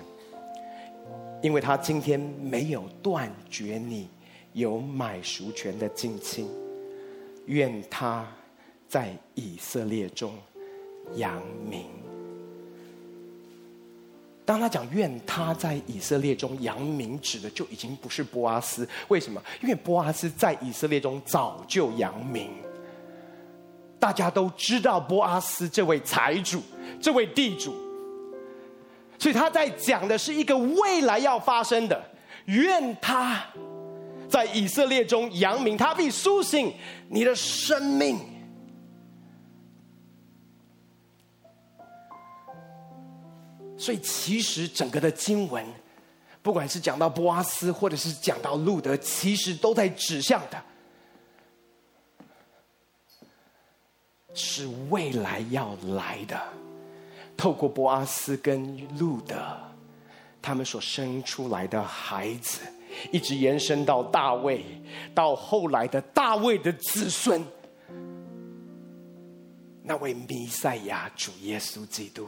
[1.42, 4.10] 因为他今天没有断绝你
[4.52, 6.46] 有买赎权的近亲，
[7.46, 8.30] 愿他
[8.86, 10.34] 在以色列中。
[11.14, 11.86] 扬名。
[14.44, 18.88] 当他讲愿他在以色列中扬名，指的就已经不是波阿斯。
[19.08, 19.42] 为什么？
[19.60, 22.48] 因为波阿斯在以色列中早就扬名，
[23.98, 26.62] 大家都知道波阿斯这位财主，
[27.00, 27.74] 这位地主。
[29.18, 32.00] 所以他在讲的是一个未来要发生的，
[32.44, 33.42] 愿他
[34.28, 36.72] 在以色列中扬名，他必苏醒
[37.08, 38.35] 你的生命。
[43.78, 45.64] 所以，其实整个的经文，
[46.42, 50.62] 不管是讲到波阿斯，或者是讲到路德，其实都在指向的，
[54.32, 56.40] 是未来要来的。
[57.36, 59.36] 透过波阿斯跟路德，
[60.40, 62.60] 他们所生出来的孩子，
[63.12, 64.64] 一直延伸到大卫，
[65.14, 67.44] 到后来的大卫的子孙，
[69.82, 72.26] 那位弥赛亚主耶稣基督。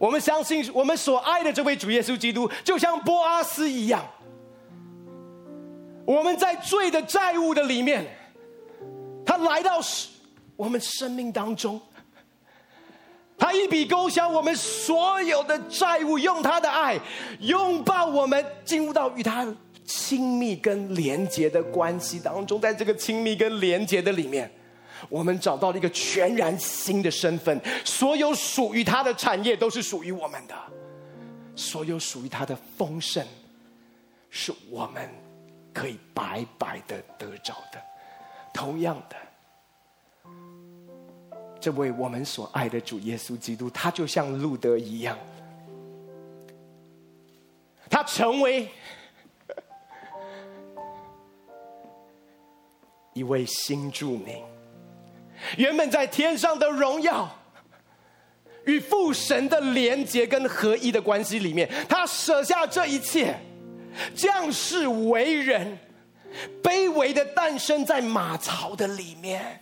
[0.00, 4.02] 我们相信，我们所爱的这位主耶稣基督，就像波阿斯一样。
[6.06, 8.06] 我们在罪的债务的里面，
[9.26, 9.78] 他来到
[10.56, 11.78] 我们生命当中，
[13.36, 16.98] 他一笔勾销我们所有的债务，用他的爱
[17.40, 19.46] 拥抱我们，进入到与他
[19.84, 22.58] 亲密跟连结的关系当中。
[22.58, 24.50] 在这个亲密跟连结的里面。
[25.08, 30.54] 我们找到了一个全然新的身份，所有属于他的产业都是属于我们的，
[31.56, 33.24] 所有属于他的丰盛，
[34.28, 35.08] 是我们
[35.72, 37.80] 可以白白的得着的。
[38.52, 39.16] 同样的，
[41.60, 45.16] 这位我们所爱的主耶稣基督，他就像路德一样，
[47.88, 48.68] 他成为
[53.12, 54.49] 一位新著名。
[55.56, 57.30] 原本在天上的荣耀，
[58.64, 63.38] 与父神的连结跟合一的关系里面，他舍下这一切，
[64.14, 65.78] 降世为人，
[66.62, 69.60] 卑微的诞生在马槽的里面。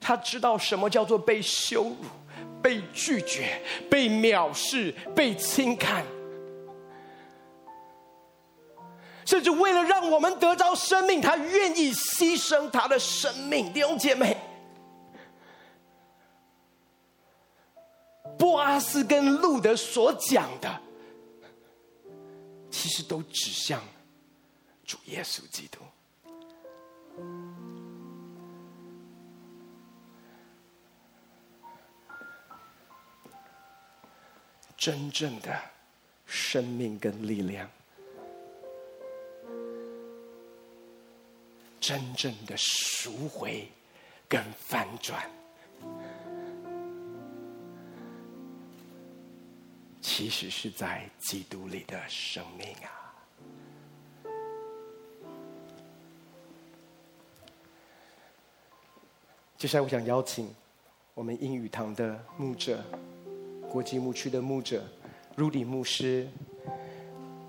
[0.00, 1.96] 他知道什么叫做被羞辱、
[2.62, 6.04] 被拒绝、被藐视、被轻看，
[9.24, 13.72] 甚至为了让我们得着生命，他愿意牺牲他的生命。
[13.72, 14.36] 弟兄姐妹。
[18.36, 20.80] 波阿斯跟路德所讲的，
[22.70, 23.80] 其实都指向
[24.84, 25.78] 主耶稣基督。
[34.76, 35.56] 真正的
[36.26, 37.70] 生命跟力量，
[41.86, 43.68] 真正的赎回
[44.26, 45.30] 跟翻转。
[50.00, 53.12] 其实是在基督里的生命啊！
[59.58, 60.54] 接下来，我想邀请
[61.12, 62.82] 我们英语堂的牧者、
[63.70, 64.82] 国际牧区的牧者
[65.36, 66.26] Rudy 牧师。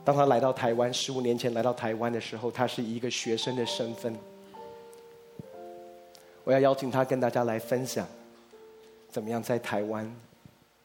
[0.06, 4.16] 当他来到台湾，十五年前来到台湾的时候，他是一个学生的身份。
[6.43, 8.08] 我要邀请他跟大家来分享，
[9.10, 10.16] 怎么样在台湾，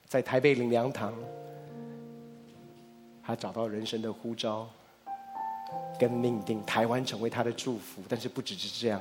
[0.08, 1.14] 在台北灵粮堂。
[3.22, 4.66] 他找到人生的呼召
[5.98, 8.02] 跟命定，台湾成为他的祝福。
[8.08, 8.98] 但是不只是这样，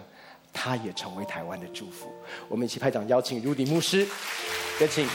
[0.51, 2.11] 他也成为台湾的祝福。
[2.49, 4.05] 我们一起拍掌，邀请 Rudy 牧师，
[4.81, 5.07] 也请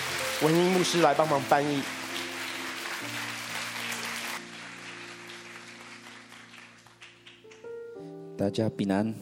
[0.43, 1.83] 文英牧师来帮忙翻译。
[8.43, 9.14] 大家平安。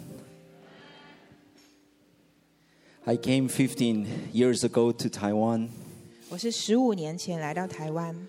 [3.06, 5.70] I came 15 years ago to Taiwan.
[6.30, 8.28] 我是十五年前来到台湾。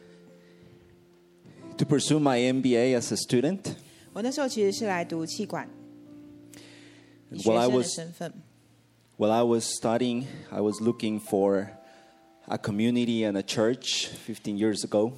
[1.79, 3.61] To pursue my MBA as a student.
[4.13, 5.69] 我那时候其实是来读企管，
[7.31, 8.33] 以学 While I 生的 was 身份。
[9.17, 11.69] while I was studying, I was looking for
[12.47, 15.13] a community and a church 15 years ago.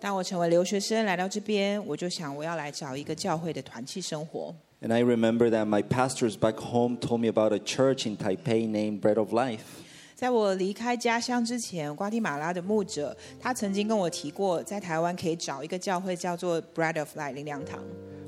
[0.00, 4.54] 当我成为留学生来到这边，我就想我要来找一个教会的团契生活。
[4.82, 8.68] And I remember that my pastors back home told me about a church in Taipei
[8.68, 9.82] named Bread of Life.
[10.14, 17.80] 在我离开家乡之前，瓜地马拉的牧者他曾经跟我提过，在台湾可以找一个教会叫做 Bread of Life 灵粮堂。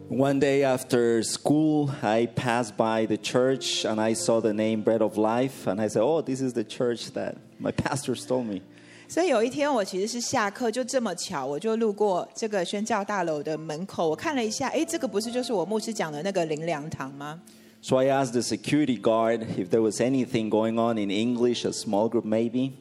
[0.08, 5.02] One day after school, I passed by the church and I saw the name Bread
[5.02, 8.62] of Life and I said, "Oh, this is the church that my pastors told me."
[9.07, 17.39] 所以有一天，我其实是下课，就这么巧，我就路过这个宣教大楼的门口，我看了一下，哎，这个不是就是我牧师讲的那个灵粮堂吗
[17.81, 22.09] ？So I asked the security guard if there was anything going on in English, a small
[22.09, 22.71] group maybe.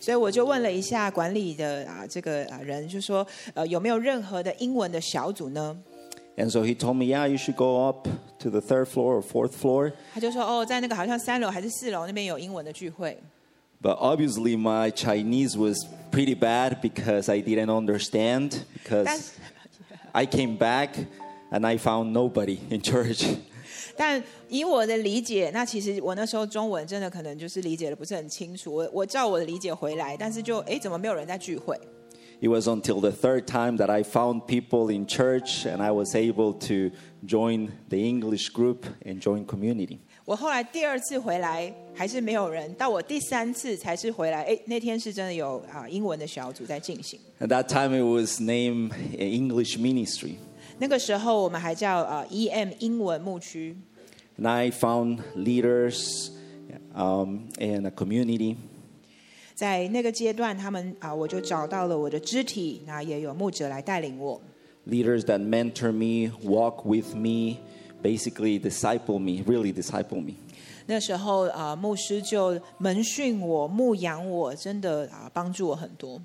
[0.00, 5.76] 所以我就问了一下管理的啊这个啊人，就说呃有没有任何的英文的小组呢
[6.36, 8.08] ？And so he told me, "Yeah, you should go up
[8.40, 13.16] to the third floor or fourth floor." 他就说哦，在那个好像三楼还是四楼那边有英文的聚会。
[13.83, 19.31] But obviously my Chinese was pretty bad because I didn't understand because That's-
[20.11, 21.05] I came back
[21.51, 23.25] and I found nobody in church.
[23.95, 28.73] 但以我的理解，那其实我那时候中文真的可能就是理解的不是很清楚。
[28.73, 31.77] 我我照我的理解回来，但是就哎，怎么没有人在聚会？
[32.41, 36.15] It was until the third time that I found people in church and I was
[36.15, 39.99] able to join the English group and join community.
[40.24, 44.42] 我后来第二次回来还是没有人，到我第三次才是回来。
[44.44, 47.20] 哎，那天是真的有啊英文的小组在进行。
[47.40, 50.36] At that time it was named English Ministry.
[50.78, 53.76] 那个时候我们还叫啊 EM 英文牧区。
[54.38, 56.30] And I found leaders
[56.94, 58.56] um, and a community.
[59.54, 64.40] 在那个阶段，他们啊，我就找到了我的肢体，那也有牧者来带领我。
[64.88, 67.58] leaders that mentor me, walk with me,
[68.03, 70.33] basically disciple me, really disciple me.
[70.85, 76.21] 那时候啊，牧师就门训我、牧养我，真的啊，帮助我很多。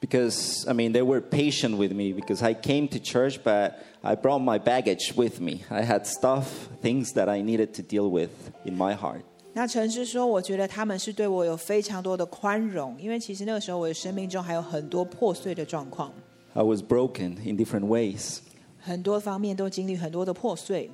[0.00, 4.14] Because, I mean, they were patient with me because I came to church, but I
[4.14, 5.62] brought my baggage with me.
[5.68, 6.44] I had stuff,
[6.80, 8.30] things that I needed to deal with
[8.64, 9.22] in my heart.
[9.54, 16.12] 那陈师说，我觉得他们是对我有非常多的宽容，因为其实那个时候我的生命中还有很多破碎的状况，
[16.54, 18.38] I was broken in different ways.
[18.78, 20.88] 很多方面都经历很多的破碎。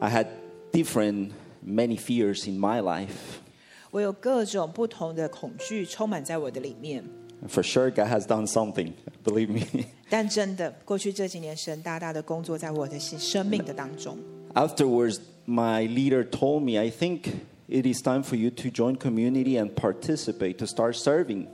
[0.00, 0.26] I had
[0.72, 1.30] different,
[1.64, 3.08] many fears in my life.
[3.90, 7.04] 我有各种不同的恐惧充满在我的里面。
[7.44, 8.92] And for sure, God has done something,
[9.24, 9.84] believe me.
[10.08, 14.16] 但真的，过去这几年，神大大的工作在我的生命的当中。
[14.54, 17.30] Afterwards, my leader told me, I think
[17.68, 21.46] it is time for you to join community and participate, to start serving.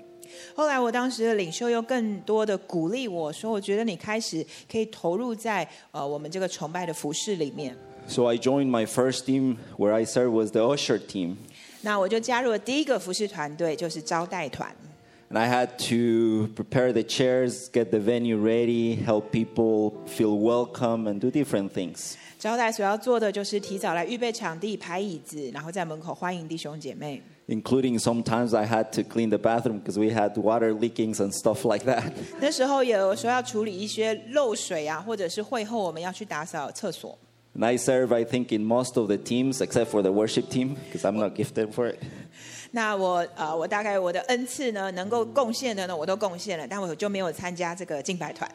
[0.54, 7.74] 后来我当时的领袖又更多的鼓励我说，我觉得你开始可以投入在呃我们这个崇拜的服饰里面。
[8.08, 11.36] So I joined my first team where I served was the usher team.
[11.82, 14.74] 那我就加入了第一个服饰团队，就是招待团。
[15.30, 21.06] And I had to prepare the chairs, get the venue ready, help people feel welcome,
[21.06, 22.14] and do different things.
[22.38, 27.20] 招待所要做的就是提早来预备场地、排椅子，然后在门口欢迎弟兄姐妹。
[27.46, 31.70] Including sometimes I had to clean the bathroom because we had water leakings and stuff
[31.70, 32.12] like that.
[32.40, 37.18] 那时候有时候要处理一些漏水啊，或者是会后我们要去打扫厕所。
[37.54, 40.76] And I serve, I think, in most of the teams except for the worship team
[40.86, 41.98] because I'm not gifted for it.
[42.70, 48.48] 那我呃，我大概我的恩赐呢，能够贡献的呢，我都贡献了，但我就没有参加这个敬拜团。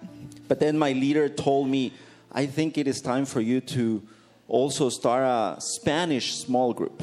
[0.47, 1.91] But then my leader told me,
[2.30, 4.04] I think it is time for you to
[4.47, 7.01] also start a Spanish small group.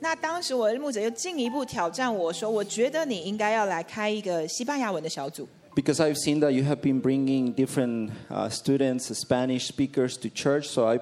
[0.00, 5.48] 那当时我的牧者又进一步挑战我说，我觉得你应该要来开一个西班牙文的小组。
[5.74, 10.68] Because I've seen that you have been bringing different uh, students, Spanish speakers to church,
[10.68, 10.98] so I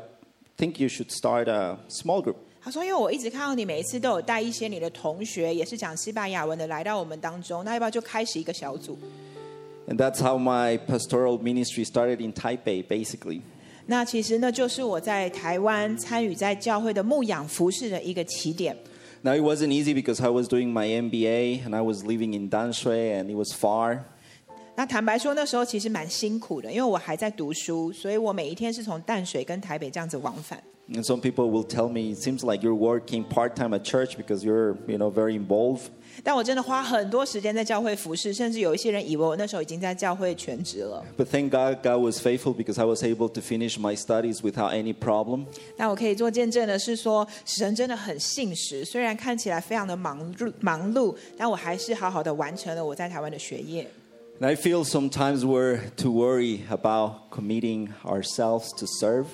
[0.61, 2.37] think you should start a small group.
[2.63, 8.99] 他说：“因为我一直看到你每一次都有带一些你的同学，也是讲西班牙文的来到我们当中，那要不要就开始一个小组？
[9.89, 13.43] And that's how my pastoral ministry started in Taipei, basically.
[13.87, 18.77] 那其实呢，就是我在台湾参与在教会的牧养服侍的一个起点。
[19.23, 22.51] Now, it wasn't easy because I was doing my MBA and I was living in
[22.51, 24.01] Danshui and it was far.
[24.82, 30.60] 那坦白说，那时候其实蛮辛苦的，因为我还在读书，所以我每一天是从淡水跟台北这样子往返。
[30.92, 34.44] And some people will tell me it seems like you're working part time at church because
[34.44, 35.92] you're, you know, very involved.
[36.24, 41.06] 但我真的花很多时间在教会服侍，甚至有一些人以为我那时候已经在教会全职了。
[41.16, 44.96] But thank God, God was faithful because I was able to finish my studies without any
[44.96, 45.46] problem.
[45.78, 53.88] 那我可以做见证的是说，神真的很信实，虽然看起来非常的忙碌忙碌，但我还是好好的完成了我在台湾的学业。
[54.41, 59.27] And I feel sometimes we're too worried about committing ourselves to serve.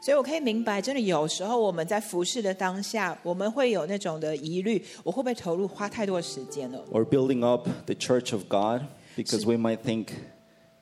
[0.00, 6.84] 所以我可以明白，真的有时候我们在服侍的当下，我们会有那种的疑虑：我会不会投入花太多的时间了？
[6.92, 8.82] or building up the church of God
[9.16, 10.08] because we might think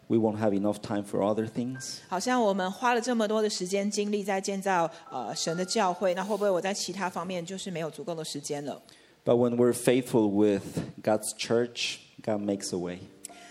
[0.06, 1.96] we won't have enough time for other things.
[2.08, 8.80] 好像我们花了这么多的时间精力在建造呃神的教会，那会不会我在其他方面就是没有足够的时间了？
[9.24, 10.62] But when we're faithful with
[11.02, 13.00] God's church, God makes a way.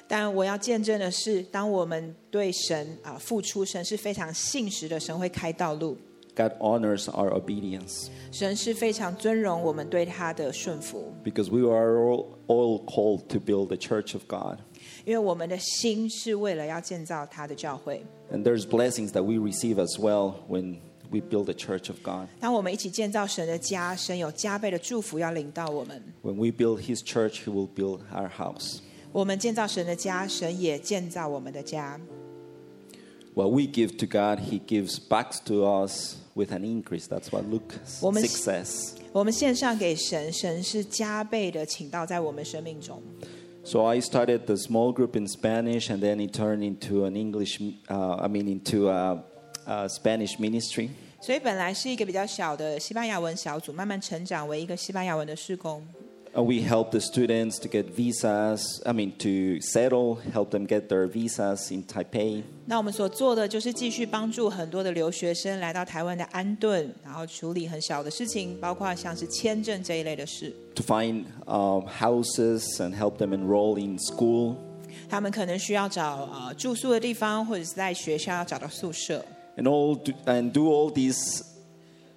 [0.09, 5.97] 但我要见证的是，当我们对神啊、付出，神是非常信实的，神会开道路，
[6.35, 14.13] God honors our obedience 神是非常尊荣我们对他的顺服， because we are all, all called to build the church
[14.13, 14.59] of God.
[15.05, 18.03] 因为我们的心是为了要建造他的教会。
[18.31, 20.77] And there's blessings that we receive as well when
[21.09, 22.27] we build the church of God.
[22.39, 26.03] 当我们一起建造神的家，神有加倍的祝福要临到我们。
[26.23, 28.79] When we build His church, He will build our house.
[29.11, 31.99] 我们建造神的家，神也建造我们的家。
[33.33, 37.07] What we give to God, He gives back to us with an increase.
[37.07, 38.91] That's what Luke 我们- 6 says.
[39.11, 43.01] 我们献上给神，神是加倍的倾倒在我们生命中。
[43.65, 47.59] So I started the small group in Spanish, and then it turned into an English.
[47.89, 49.23] Uh, I mean, into a,
[49.65, 50.89] a Spanish ministry.
[51.19, 55.83] 所以本来是一个比较小的西班牙文小组，慢慢成长为一个西班牙文的事工。
[56.37, 58.81] Uh, we help the students to get visas.
[58.85, 62.43] I mean, to settle, help them get their visas in Taipei.
[62.65, 70.53] 那我们所做的就是继续帮助很多的留学生来到台湾的安顿，然后处理很小的事情，包括像是签证这一类的事。
[70.75, 74.57] To find um, houses and help them enroll in school.
[75.07, 79.23] 他们可能需要找呃住宿的地方，或者是在学校要找到宿舍。
[79.55, 81.43] and all do, and do all these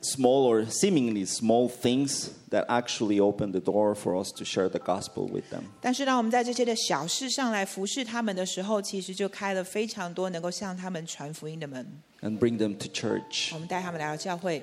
[0.02, 4.78] small or seemingly small things that actually open the door for us to share the
[4.78, 5.64] gospel with them.
[5.80, 11.86] 但是，当我们在这些的小事上来服侍他们的时候，其实就开了非常多能够向他们传福音的门。
[12.22, 13.52] and bring them to church.
[13.52, 14.62] 我们带他们来到教会。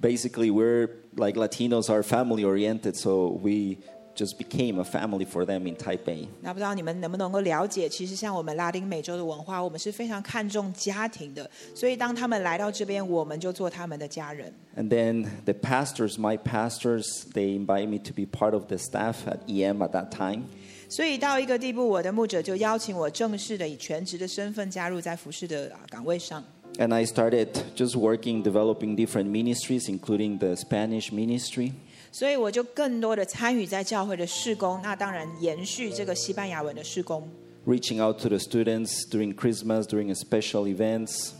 [0.00, 3.78] Basically, we're like Latinos are family oriented, so we
[4.14, 6.26] just became a family for them in Taipei.
[6.40, 11.50] 那不知道你们能不能够了解，其实像我们拉丁美洲的文化，我们是非常看重家庭的。
[11.74, 14.50] 所以当他们来到这边，我们就做他们的家人。
[14.74, 17.04] And then the pastors, my pastors,
[17.34, 20.44] they invite me to be part of the staff at EM at that time.
[20.88, 26.42] 所以到一个地步，我的牧者就邀请我正式的以全职的身份加入在服侍的啊岗位上。
[26.78, 31.72] And I started just working, developing different ministries, including the Spanish ministry.
[32.11, 37.27] 所以我就更多的参与在教会的事工，那当然延续这个西班牙文的事工。
[37.65, 41.31] reaching out to the students during Christmas, during special events,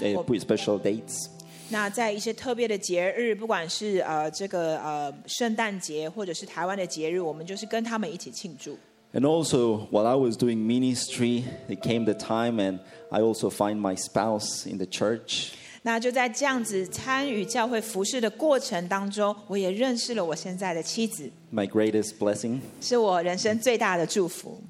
[0.00, 1.28] uh, Well- special dates.
[1.68, 8.78] 那在一些特别的节日，不管是呃这个呃圣诞节，或者是台湾的节日，我们就是跟他们一起庆祝。
[9.12, 13.96] And also, while I was doing ministry, it came the time, and I also find my
[13.96, 15.52] spouse in the church.
[15.85, 22.59] 那就在这样子参与教会服侍的过程当中，我也认识了我现在的妻子， My greatest blessing.
[22.79, 24.61] 是我人生最大的祝福。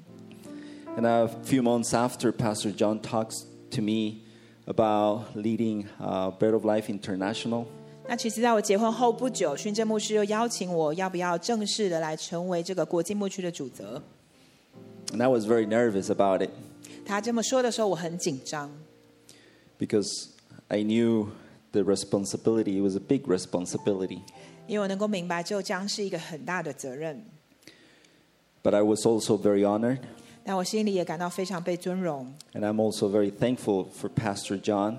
[0.96, 4.22] And a few months after, Pastor John talks to me
[4.66, 7.64] about leading uh, Bread of Life International.
[8.08, 14.02] 那其实在我结婚后不久，训正牧师又邀请我，要不要正式的来成为这个国际牧区的主责？
[15.12, 16.50] And I was very nervous about it
[17.06, 18.70] 他这么说的时候，我很紧张，
[19.78, 20.28] because
[20.68, 21.28] I knew
[21.72, 22.78] the responsibility.
[22.78, 24.20] It was a big responsibility.
[24.66, 27.24] 因为我能够明白，这将是一个很大的责任。
[28.62, 29.98] But I was also very honored,
[30.44, 32.32] 但我心里也感到非常被尊荣。
[32.54, 34.98] and I'm also very thankful for Pastor John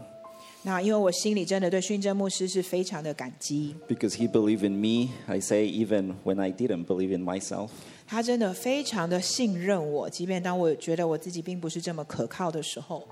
[0.63, 5.11] 那因为我心里真的对训正牧师是非常的感激， because he believed in me.
[5.28, 7.69] I say, even when I didn't believe in myself.
[8.05, 13.07] 他真的非常的信任我，即便当我觉得我自己并不是这么可靠的时候，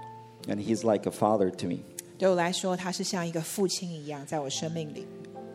[0.47, 1.79] And he's like a father to me.
[2.17, 5.05] 对我来说，他是像一个父亲一样，在我生命里。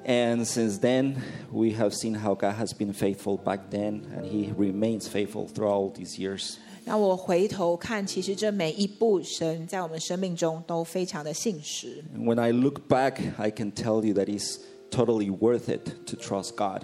[0.05, 1.17] And since then,
[1.51, 5.73] we have seen how God has been faithful back then, and he remains faithful throughout
[5.73, 6.57] all these years.
[6.85, 12.05] 那我回头看，其实这每一步神在我们生命中都非常的信实。
[12.17, 14.59] And when I look back, I can tell you that it's
[14.93, 16.83] totally worth it to trust God.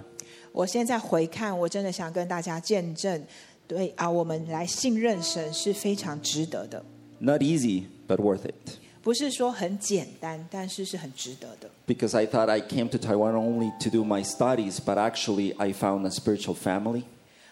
[0.50, 3.24] 我现在回看，我真的想跟大家见证，
[3.68, 6.84] 对啊，我们来信任神是非常值得的，
[7.20, 8.78] Not easy, but worth it.
[9.06, 11.68] 不是说很简单，但是是很值得的。
[11.86, 15.72] Because I thought I came to Taiwan only to do my studies, but actually, I
[15.72, 17.02] found a spiritual family.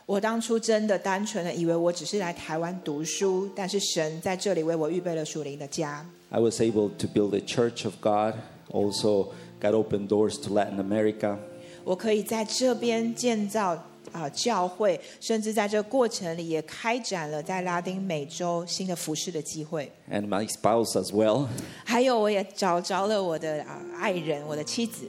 [0.07, 6.05] 我当初真的单纯的以为我只是来台湾读书，但是神在这里为我预备了属灵的家。
[6.31, 8.35] I was able to build a church of God,
[8.71, 11.37] also, got open doors to Latin America.
[11.85, 19.91] 我可以在这边建造 啊、教会，甚至在这个过程里也开展了在拉丁美洲新的服侍的机会。
[20.11, 21.47] and my spouse as well.
[21.85, 25.09] 还有，我也找着了我的啊、爱人，我的妻子。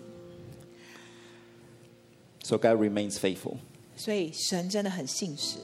[2.44, 3.58] So God remains faithful.
[3.96, 5.58] 所以神真的很信实。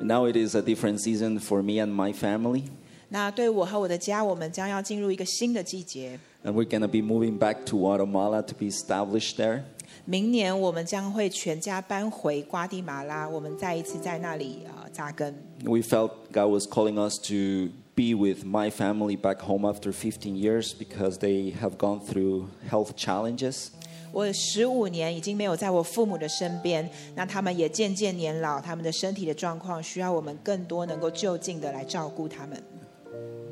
[0.00, 2.64] And now it is a different season for me and my family.
[3.10, 6.18] 那对我和我的家，我们将要进入一个新的季节。
[6.44, 9.62] And we're going to be moving back to Guatemala to be established there.
[10.04, 15.34] 明年我们将会全家搬回瓜地马拉，我们再一次在那里啊、扎根。
[15.64, 20.34] We felt God was calling us to be with my family back home after 15
[20.34, 23.68] years because they have gone through health challenges.
[24.12, 32.60] 我十五年已经没有在我父母的身边，那他们也渐渐年老，他们的身体的状况需要我们更多能够就近的来照顾他们。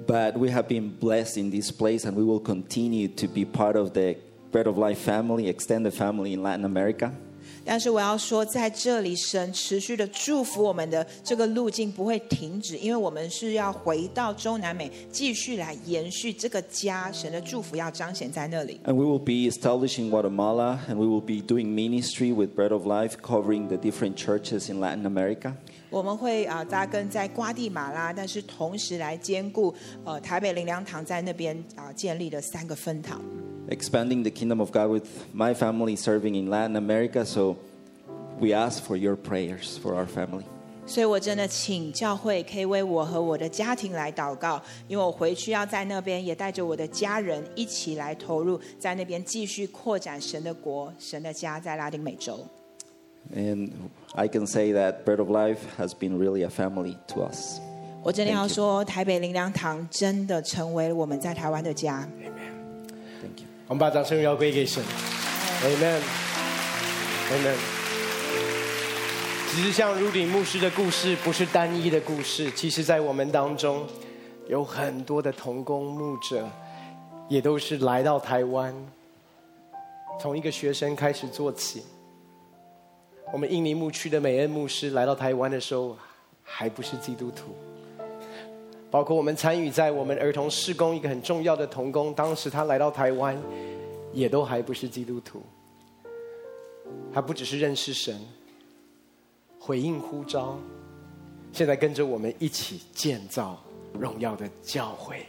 [0.06, 3.78] But we have been blessed in this place and we will continue to be part
[3.78, 4.16] of the
[4.52, 7.12] Bread of Life family, extended family in Latin America.
[7.64, 17.12] 但是我要说，在这里，神持续的祝福我们的这个路径不会停止，因为我们是要回到中南美，继续来延续这个家。
[17.12, 18.80] 神的祝福要彰显在那里。
[18.84, 22.72] And we will be established in Guatemala and we will be doing ministry with Bread
[22.72, 25.52] of Life, covering the different churches in Latin America.
[25.90, 29.74] 我们会啊扎根在瓜地马拉，但是同时来兼顾
[30.04, 33.20] 呃台北灵粮堂在那边啊建立的三个分堂。
[33.68, 37.24] expanding the kingdom of God with my family serving in Latin America.
[37.24, 37.56] So
[38.40, 40.44] we ask for your prayers for our family.
[40.86, 52.40] 所以我真的请教会可以为我和我的家庭来祷告，因为我回去要在那边也带着我的家人一起来投入，在那边继续扩展神的国、神的家在拉丁美洲。
[53.36, 53.70] And
[54.14, 57.58] I can say that Bread of Life has been really a family to us.
[58.02, 58.54] 我真的 Thank 要 you.
[58.54, 62.08] 说，台北灵粮堂真的成为我们在台湾的家。
[63.73, 64.83] 我们把掌声要归给神。
[65.63, 65.99] Amen。
[67.31, 67.55] Amen。
[69.49, 73.87] 其实像如鼎牧师的故事不是单一的故事，其实在我们当中
[74.47, 76.47] 有很多的同工牧者，
[77.27, 78.71] 也都是来到台湾，
[80.21, 81.81] 从一个学生开始做起。
[83.33, 85.97] 我们印尼牧区的美恩牧师来到台湾的时候，
[86.43, 87.55] 还不是基督徒。
[88.93, 93.35] 包括我们参与在我们儿童事工一个很重要的童工，当时他来到台湾，
[94.13, 95.41] 也都还不是基督徒。
[97.11, 98.15] 他不只是认识神，
[99.59, 100.59] 回应呼召，
[101.51, 103.59] 现在跟着我们一起建造
[103.99, 105.25] 荣耀的教会，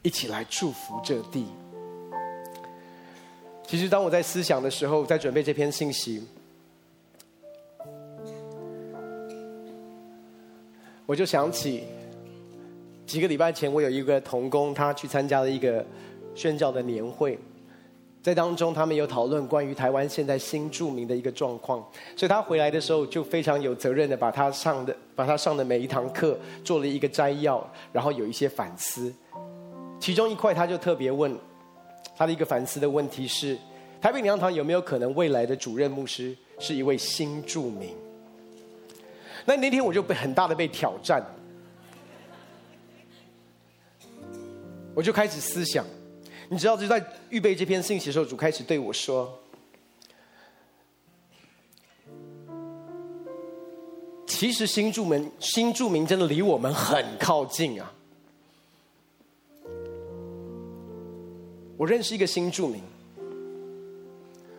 [0.00, 1.44] 一起来祝福这地。
[3.66, 6.26] 其实当我在思想的时候，在准备这篇信息，
[11.04, 11.84] 我就想起。
[13.12, 15.84] 几个礼拜前，我有一个同工，他去参加了一个
[16.34, 17.38] 宣教的年会。
[18.22, 21.86] 在当中，他们有讨论关于台湾现在新著名的一个状况，
[22.16, 29.12] 所以他回来的时候就非常有责任的把他上的把他上的每一堂课做了一个摘要，然后有一些反思。
[30.00, 31.38] 其中一块，他就特别问
[32.16, 33.58] 他的一个反思的问题是：
[34.00, 37.94] 台北灵粮堂有没有可能未来的主任牧师是一位新著名？
[39.44, 41.22] 那那天我就被很大的被挑战，
[44.94, 45.84] 我就开始思想。
[46.48, 49.40] 你知道，就在预备这篇信息的时候，主开始对我说
[54.26, 57.90] ：“其实新住民，新住民真的离我们很靠近啊！
[61.78, 62.82] 我认识一个新住民，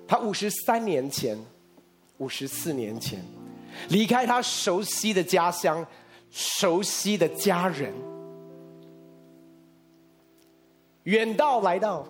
[0.08, 1.38] 他五十三年前，
[2.18, 3.24] 五十四年前，
[3.90, 5.86] 离开他熟悉的家乡，
[6.32, 7.94] 熟悉的家人。”
[11.04, 12.08] 远道来到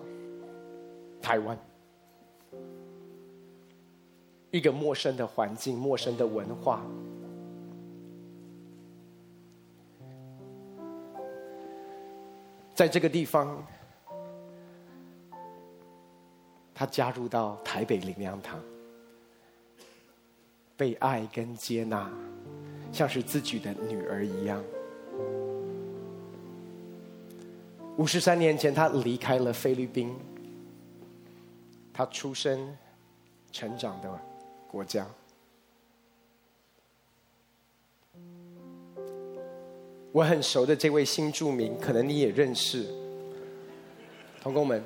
[1.20, 1.58] 台湾，
[4.50, 6.80] 一个陌生的环境，陌生的文化，
[12.72, 13.66] 在这个地方，
[16.72, 18.60] 他加入到台北灵粮堂，
[20.76, 22.08] 被爱跟接纳，
[22.92, 24.62] 像是自己的女儿一样。
[27.96, 30.12] 五十三年前，他离开了菲律宾，
[31.92, 32.76] 他出生、
[33.52, 34.10] 成长的
[34.66, 35.06] 国家。
[40.10, 42.84] 我很熟的这位新住民，可能你也认识，
[44.42, 44.82] 同工们，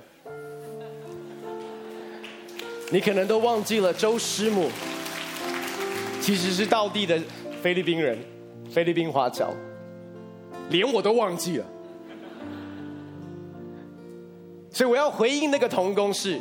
[2.90, 4.70] 你可能都忘记了周师母，
[6.20, 7.18] 其实是道地的
[7.62, 8.18] 菲律宾人，
[8.70, 9.54] 菲律宾华侨，
[10.70, 11.66] 连我都忘记了。
[14.78, 16.38] 所以我要回应那个同工是，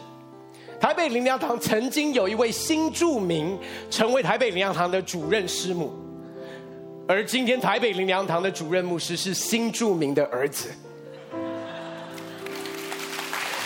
[0.80, 3.58] 台北灵粮堂曾经有一位新著名
[3.90, 5.92] 成为台北灵粮堂的主任师母，
[7.08, 10.70] 而今天台北灵粮堂的主任牧师是新著名的儿子。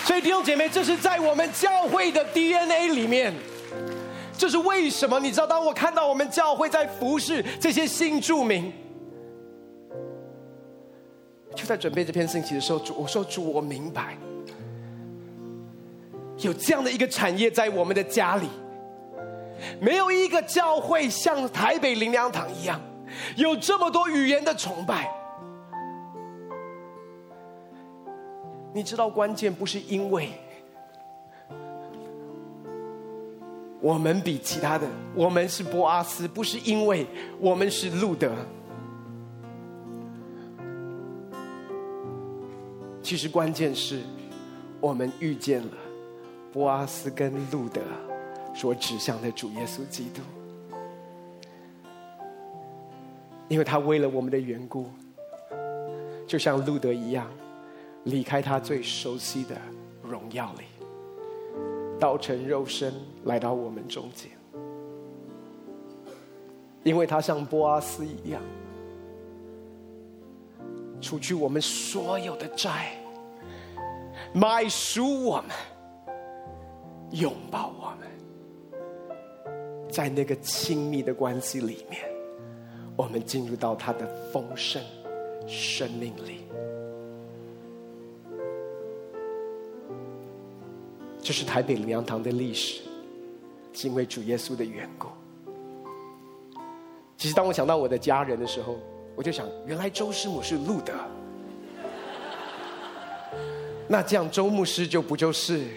[0.05, 3.34] 所以弟兄姐妹，这是在我们教会的 DNA 里面。
[4.38, 5.19] 这是为什么？
[5.19, 8.72] 你知道，当我看到我们教会在服侍这些新著名，
[11.57, 14.17] 就在准备这篇信息的时候，主我说主，我明白。
[16.41, 18.47] 有这样的一个产业在我们的家里，
[19.79, 22.81] 没有一个教会像台北灵粮堂一样，
[23.35, 25.09] 有这么多语言的崇拜。
[28.73, 30.29] 你知道关键不是因为
[33.81, 37.05] 我们比其他的，我们是波阿斯，不是因为
[37.39, 38.31] 我们是路德。
[43.03, 43.99] 其实关键是
[44.79, 45.80] 我们遇见了。
[46.52, 47.82] 波阿斯跟路德
[48.54, 50.22] 所指向的主耶稣基督，
[53.47, 54.89] 因为他为了我们的缘故，
[56.28, 57.26] 就像路德一样，
[58.04, 59.56] 离开他最熟悉的
[60.04, 60.66] 荣耀里，
[61.97, 62.93] 道成肉身
[63.24, 64.30] 来到我们中间，
[66.84, 68.41] 因为他像波阿斯一样，
[70.99, 72.97] 除去我们所有的债，
[74.34, 75.49] 买赎我们。
[77.12, 78.07] 拥抱我们，
[79.89, 82.01] 在那个亲密的关系里面，
[82.95, 84.82] 我们进入到他的丰盛
[85.47, 86.45] 生命里。
[91.22, 92.82] 这是台北灵粮堂的历史，
[93.74, 95.07] 是因为主耶稣的缘故。
[97.18, 98.78] 其实，当我想到我的家人的时候，
[99.16, 100.93] 我就想，原来周师母是路德，
[103.88, 105.68] 那这样周牧师就不就是？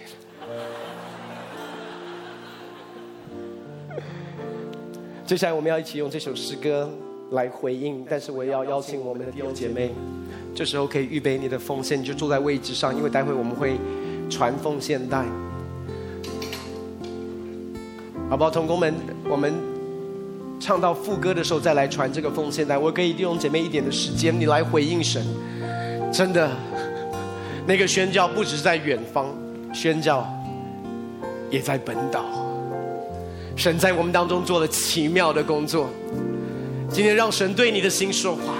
[5.26, 6.90] 接下来我们要一起用这首诗歌
[7.30, 9.90] 来回应，但是我也要邀请我们的弟兄姐妹，
[10.54, 13.78] 这时候可以预备你的奉献，你就坐在位置上，因为待会我们会
[14.28, 15.24] 传奉献带，
[18.28, 18.50] 好不好？
[18.50, 18.94] 同工们，
[19.26, 19.54] 我们
[20.60, 22.76] 唱到副歌的时候再来传这个奉献带。
[22.76, 25.24] 我给弟兄姐妹一点的时间，你来回应神。
[26.12, 26.50] 真的，
[27.66, 29.34] 那个宣教不只是在远方，
[29.72, 30.28] 宣教
[31.50, 32.43] 也在本岛。
[33.56, 35.88] 神在我们当中做了奇妙的工作。
[36.90, 38.54] 今天让神对你的心说话，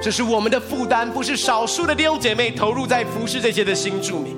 [0.00, 4.36] 这是我们的负担，不是少数的弟兄姐妹投入在服侍这些的新住民，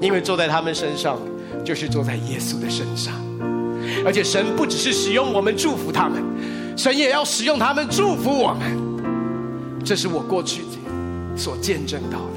[0.00, 1.18] 因为坐在他们身上，
[1.64, 3.14] 就是坐在耶稣的身上。
[4.04, 6.22] 而且神不只是使用我们祝福他们，
[6.76, 9.84] 神也要使用他们祝福我们。
[9.84, 10.62] 这是我过去
[11.36, 12.29] 所见证到。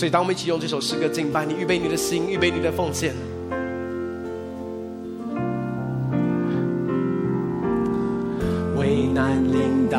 [0.00, 3.14] 所以，当我们一起用这首诗歌敬拜，你预备你的心，预备你的奉献。
[8.78, 9.98] 危难临到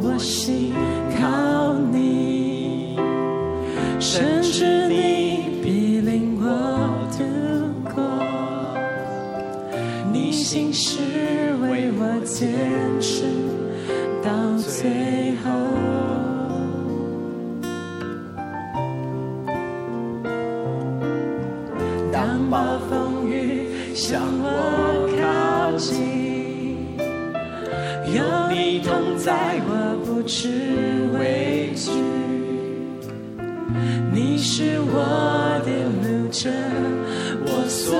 [0.00, 0.72] 我心，
[1.20, 2.96] 靠你，
[4.00, 7.22] 甚至你必领我度
[7.94, 8.02] 过。
[10.10, 10.96] 你心是
[11.60, 12.48] 为我坚
[13.02, 13.24] 持
[23.96, 26.86] 向我靠近，
[28.14, 28.20] 有
[28.50, 30.50] 你同在，我不知
[31.18, 31.90] 畏惧。
[34.12, 35.70] 你是我的
[36.04, 36.50] 路者，
[37.46, 37.96] 我所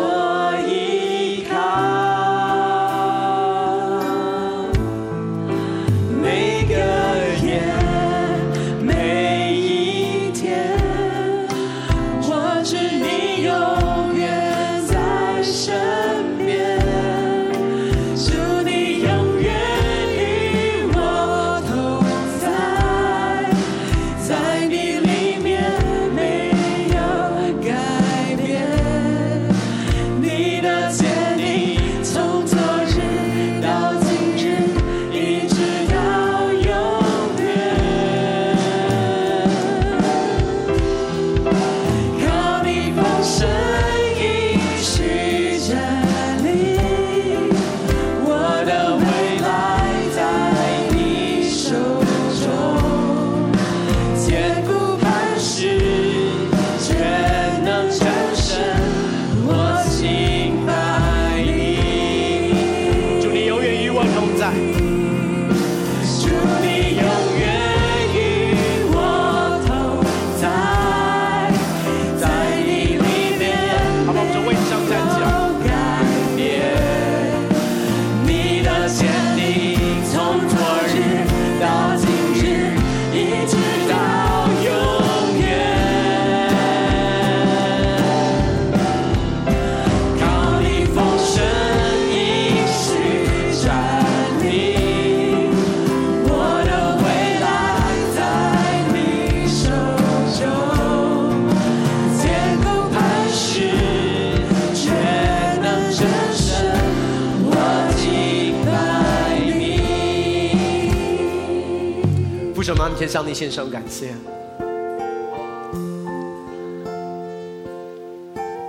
[112.99, 114.15] 先向你献上感谢，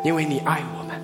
[0.03, 1.01] 因为你爱我们，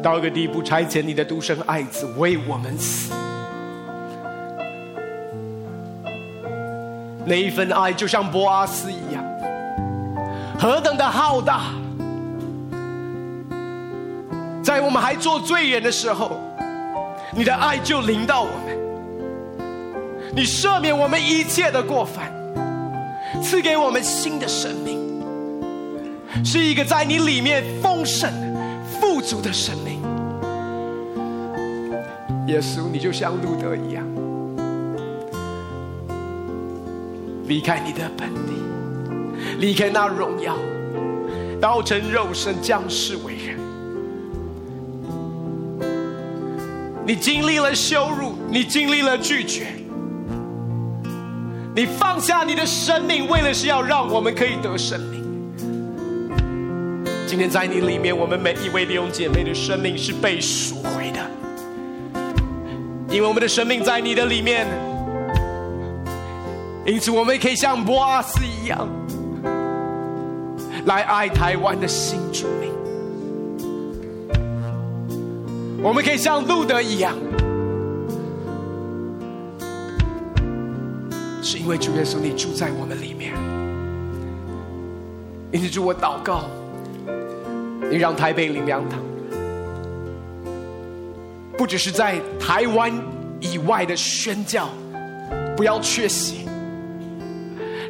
[0.00, 3.12] 到一个地步，差遣你的独生爱子为我们死，
[7.26, 9.24] 那一份爱就像波阿斯一样，
[10.56, 11.62] 何等的浩大！
[14.62, 16.38] 在我们还做罪人的时候，
[17.32, 18.83] 你的爱就临到我们。
[20.36, 22.32] 你赦免我们一切的过犯，
[23.40, 24.98] 赐给我们新的生命，
[26.44, 28.28] 是一个在你里面丰盛、
[28.84, 30.02] 富足的生命。
[32.48, 34.04] 耶稣，你就像路德一样，
[37.46, 38.54] 离开你的本地，
[39.60, 40.56] 离开那荣耀，
[41.60, 43.56] 道成肉身降世为人。
[47.06, 49.68] 你经历了羞辱，你经历了拒绝。
[51.76, 55.24] 你放下你的生命，为了是要让我们可以得生命。
[57.26, 61.18] 今天在你里面，我们每一位弟兄姐妹的生命是被赎回的，
[63.10, 64.68] 因为我们的生命在你的里面。
[66.86, 68.88] 因此，我们可以像波阿斯一样，
[70.84, 72.70] 来爱台湾的新主民。
[75.82, 77.16] 我们可以像路德一样。
[81.44, 83.34] 是因为主耶稣，你住在我们里面。
[85.52, 86.44] 因此，主我祷告，
[87.90, 88.98] 你让台北灵粮堂
[91.56, 92.90] 不只是在台湾
[93.40, 94.70] 以外的宣教，
[95.54, 96.46] 不要缺席；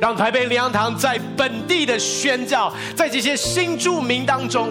[0.01, 4.69] 让台北灵粮堂在本地的宣教，在这些新住民当中，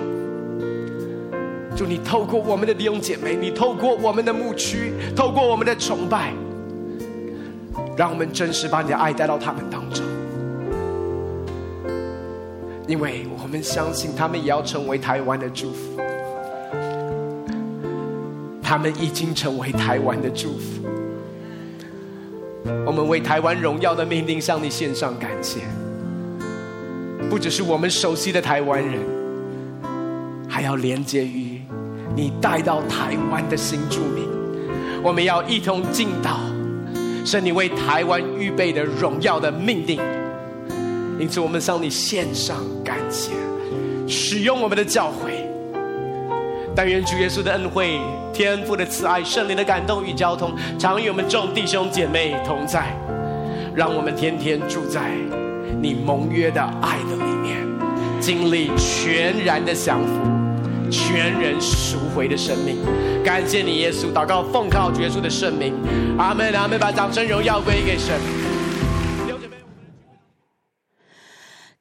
[1.74, 6.34] 祝你透过我们的弟兄姐妹，你透过我们的牧区，透过我们的崇拜。
[7.96, 10.04] 让我们真实把你的爱带到他们当中，
[12.88, 16.02] 因为我们相信他们也要成为台湾的祝福，
[18.62, 20.84] 他们已经成为台湾的祝福。
[22.86, 25.60] 我们为台湾荣耀的命令向你献上感谢，
[27.30, 29.00] 不只是我们熟悉的台湾人，
[30.50, 31.62] 还要连接于
[32.16, 34.28] 你带到台湾的新住民。
[35.04, 36.38] 我们要一同敬祷
[37.26, 40.00] 是你为台湾预备的荣耀的命定。
[41.20, 43.32] 因此，我们向你献上感谢，
[44.08, 45.48] 使用我们的教会。
[46.76, 48.00] 但愿主耶稣的恩惠、
[48.34, 52.88] 天父的慈爱、圣灵的感动与交通，常与我们众弟兄姐妹同在。
[53.76, 55.12] 让我们天天住在
[55.82, 57.58] 你盟约的爱的里面，
[58.20, 60.12] 经历全然的降服、
[60.92, 62.78] 全人赎回的生命。
[63.24, 64.12] 感谢你，耶稣！
[64.14, 65.74] 祷告奉靠主耶稣的圣名，
[66.18, 66.54] 阿门！
[66.54, 66.80] 阿门！
[66.80, 68.20] 把掌声荣耀归给神。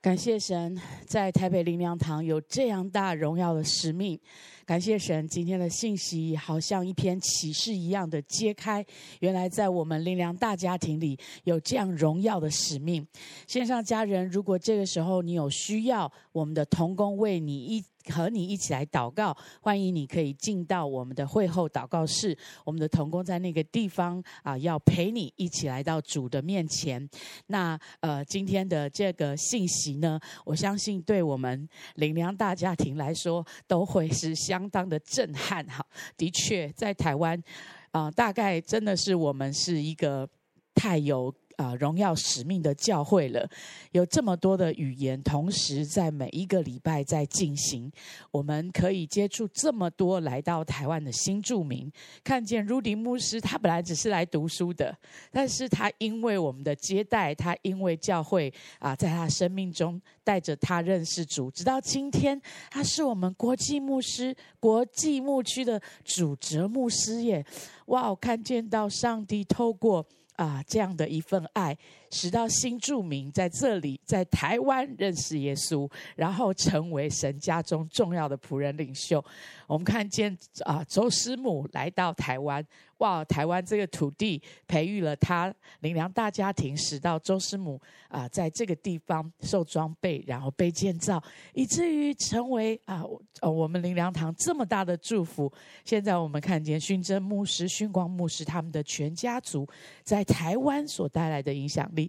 [0.01, 0.77] 感谢神，
[1.07, 4.19] 在台北灵粮堂有这样大荣耀的使命。
[4.65, 8.85] 感谢神，今天的信息好像一篇启示一样的揭开。
[9.21, 13.07] 原来在我们灵粮大家庭里有这样荣耀的使命。
[13.47, 17.85] 线上家人，如果这个时候你有需要，我们的同工为你一。
[18.11, 27.09] 和你一起来祷告，欢迎你可以进到我们的会后祷告室，我们的童工在那个地方啊，要陪你一起来到主的面前。
[27.47, 35.85] 那呃，今天的这个信息呢，我相信对我们灵粮大家庭来说，都会是相当的震撼哈。
[36.17, 37.43] 的确，在台湾
[37.91, 40.29] 啊，大概真的是我们是一个
[40.75, 41.35] 太有。
[41.57, 43.49] 啊，荣耀使命的教会了，
[43.93, 47.91] 有这么多的语言，同时在每一个礼拜在进行。
[48.31, 51.91] 我们可以接触这么多来到台湾的新住民，
[52.25, 54.97] 看见 Rudy 牧师，他本来只是来读书的，
[55.31, 62.41] 但是他因为我们的接待，他因为教会啊，在他生命中带着他认识主，直到今天，
[62.71, 67.45] 他是我们国际牧师、国际牧区的主责牧师耶！
[67.87, 70.07] 哇，我看见到上帝透过。
[70.43, 71.78] 啊，这样的一份爱，
[72.13, 79.25] 使到新住民在这里，在台湾认识耶稣，然后成为神家中重要的仆人领袖。
[79.67, 82.65] 我们看见啊，周师母来到台湾。
[82.99, 83.25] 哇！
[83.25, 91.21] 台湾这个土地培育了他灵粮大家庭，使到周师母啊，在这个地方受装备，然后被建造，
[91.53, 93.03] 以至于成为啊，
[93.41, 95.53] 我们灵粮堂这么大的祝福。
[95.85, 99.67] 现在我们看见训真牧师、训光牧师他们的全家族
[100.05, 102.02] 在台湾所带来的影响力。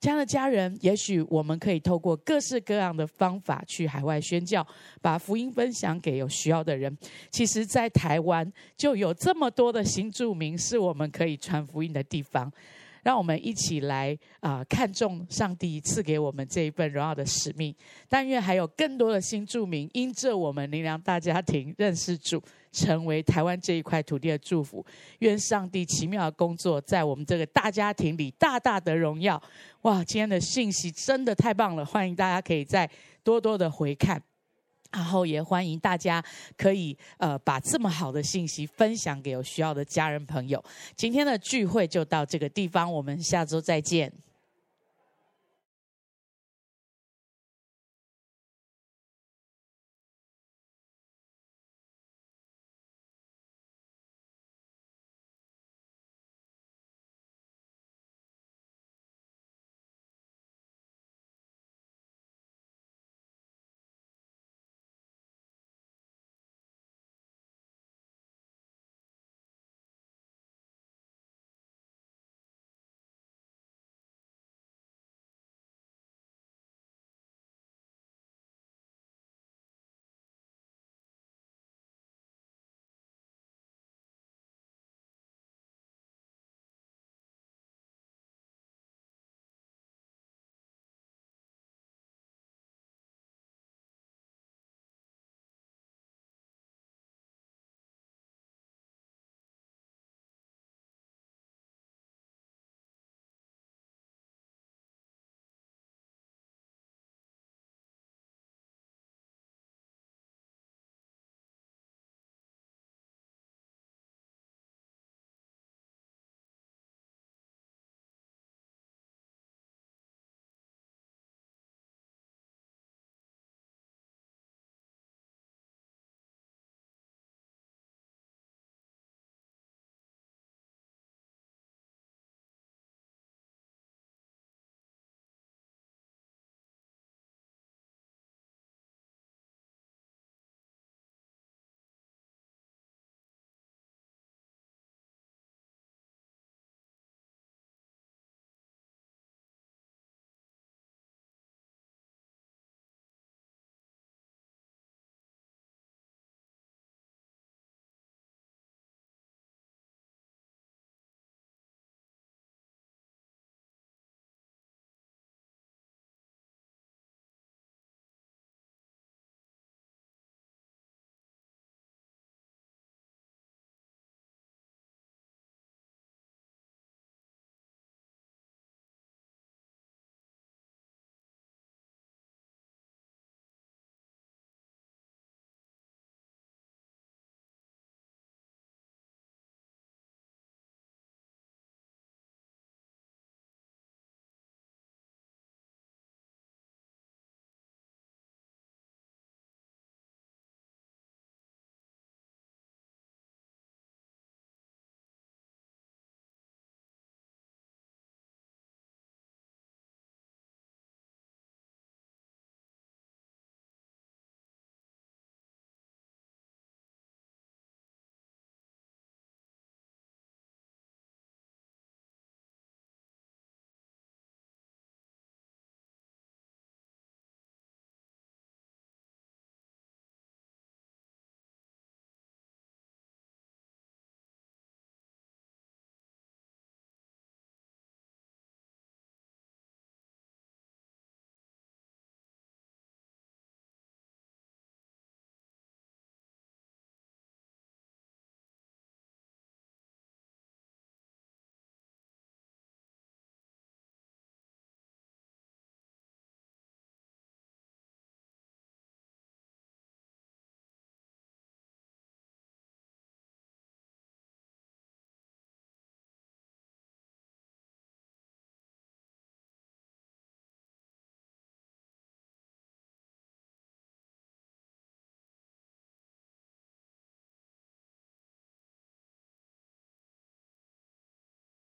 [0.00, 4.66] 这样的家人，也许我们可以透过各式各样的方法去海外宣教，
[5.00, 6.96] 把福音分享给有需要的人。
[7.30, 12.50] 其实，在台湾就有这么多的新住民，是我们可以传福音的地方。
[13.02, 17.74] 让我们一起来啊、看重上帝赐给我们这一份荣耀的使命。
[18.08, 22.42] 但愿还有更多的新住民，因着我们林良大家庭认识主。
[22.72, 24.86] 成为台湾这一块土地的祝福，
[25.18, 29.42] 愿上帝奇妙的工作在我们这个大家庭里大大的荣耀。
[29.80, 32.88] 哇，今天的信息真的太棒了，欢迎大家可以再
[33.24, 34.22] 多多的回看，
[34.92, 36.22] 然后也欢迎大家
[36.56, 40.62] 可以呃把这么好的信息分享给有需要的家人朋友。
[40.96, 44.12] 今天的聚会就到这个地方，我们下周再见。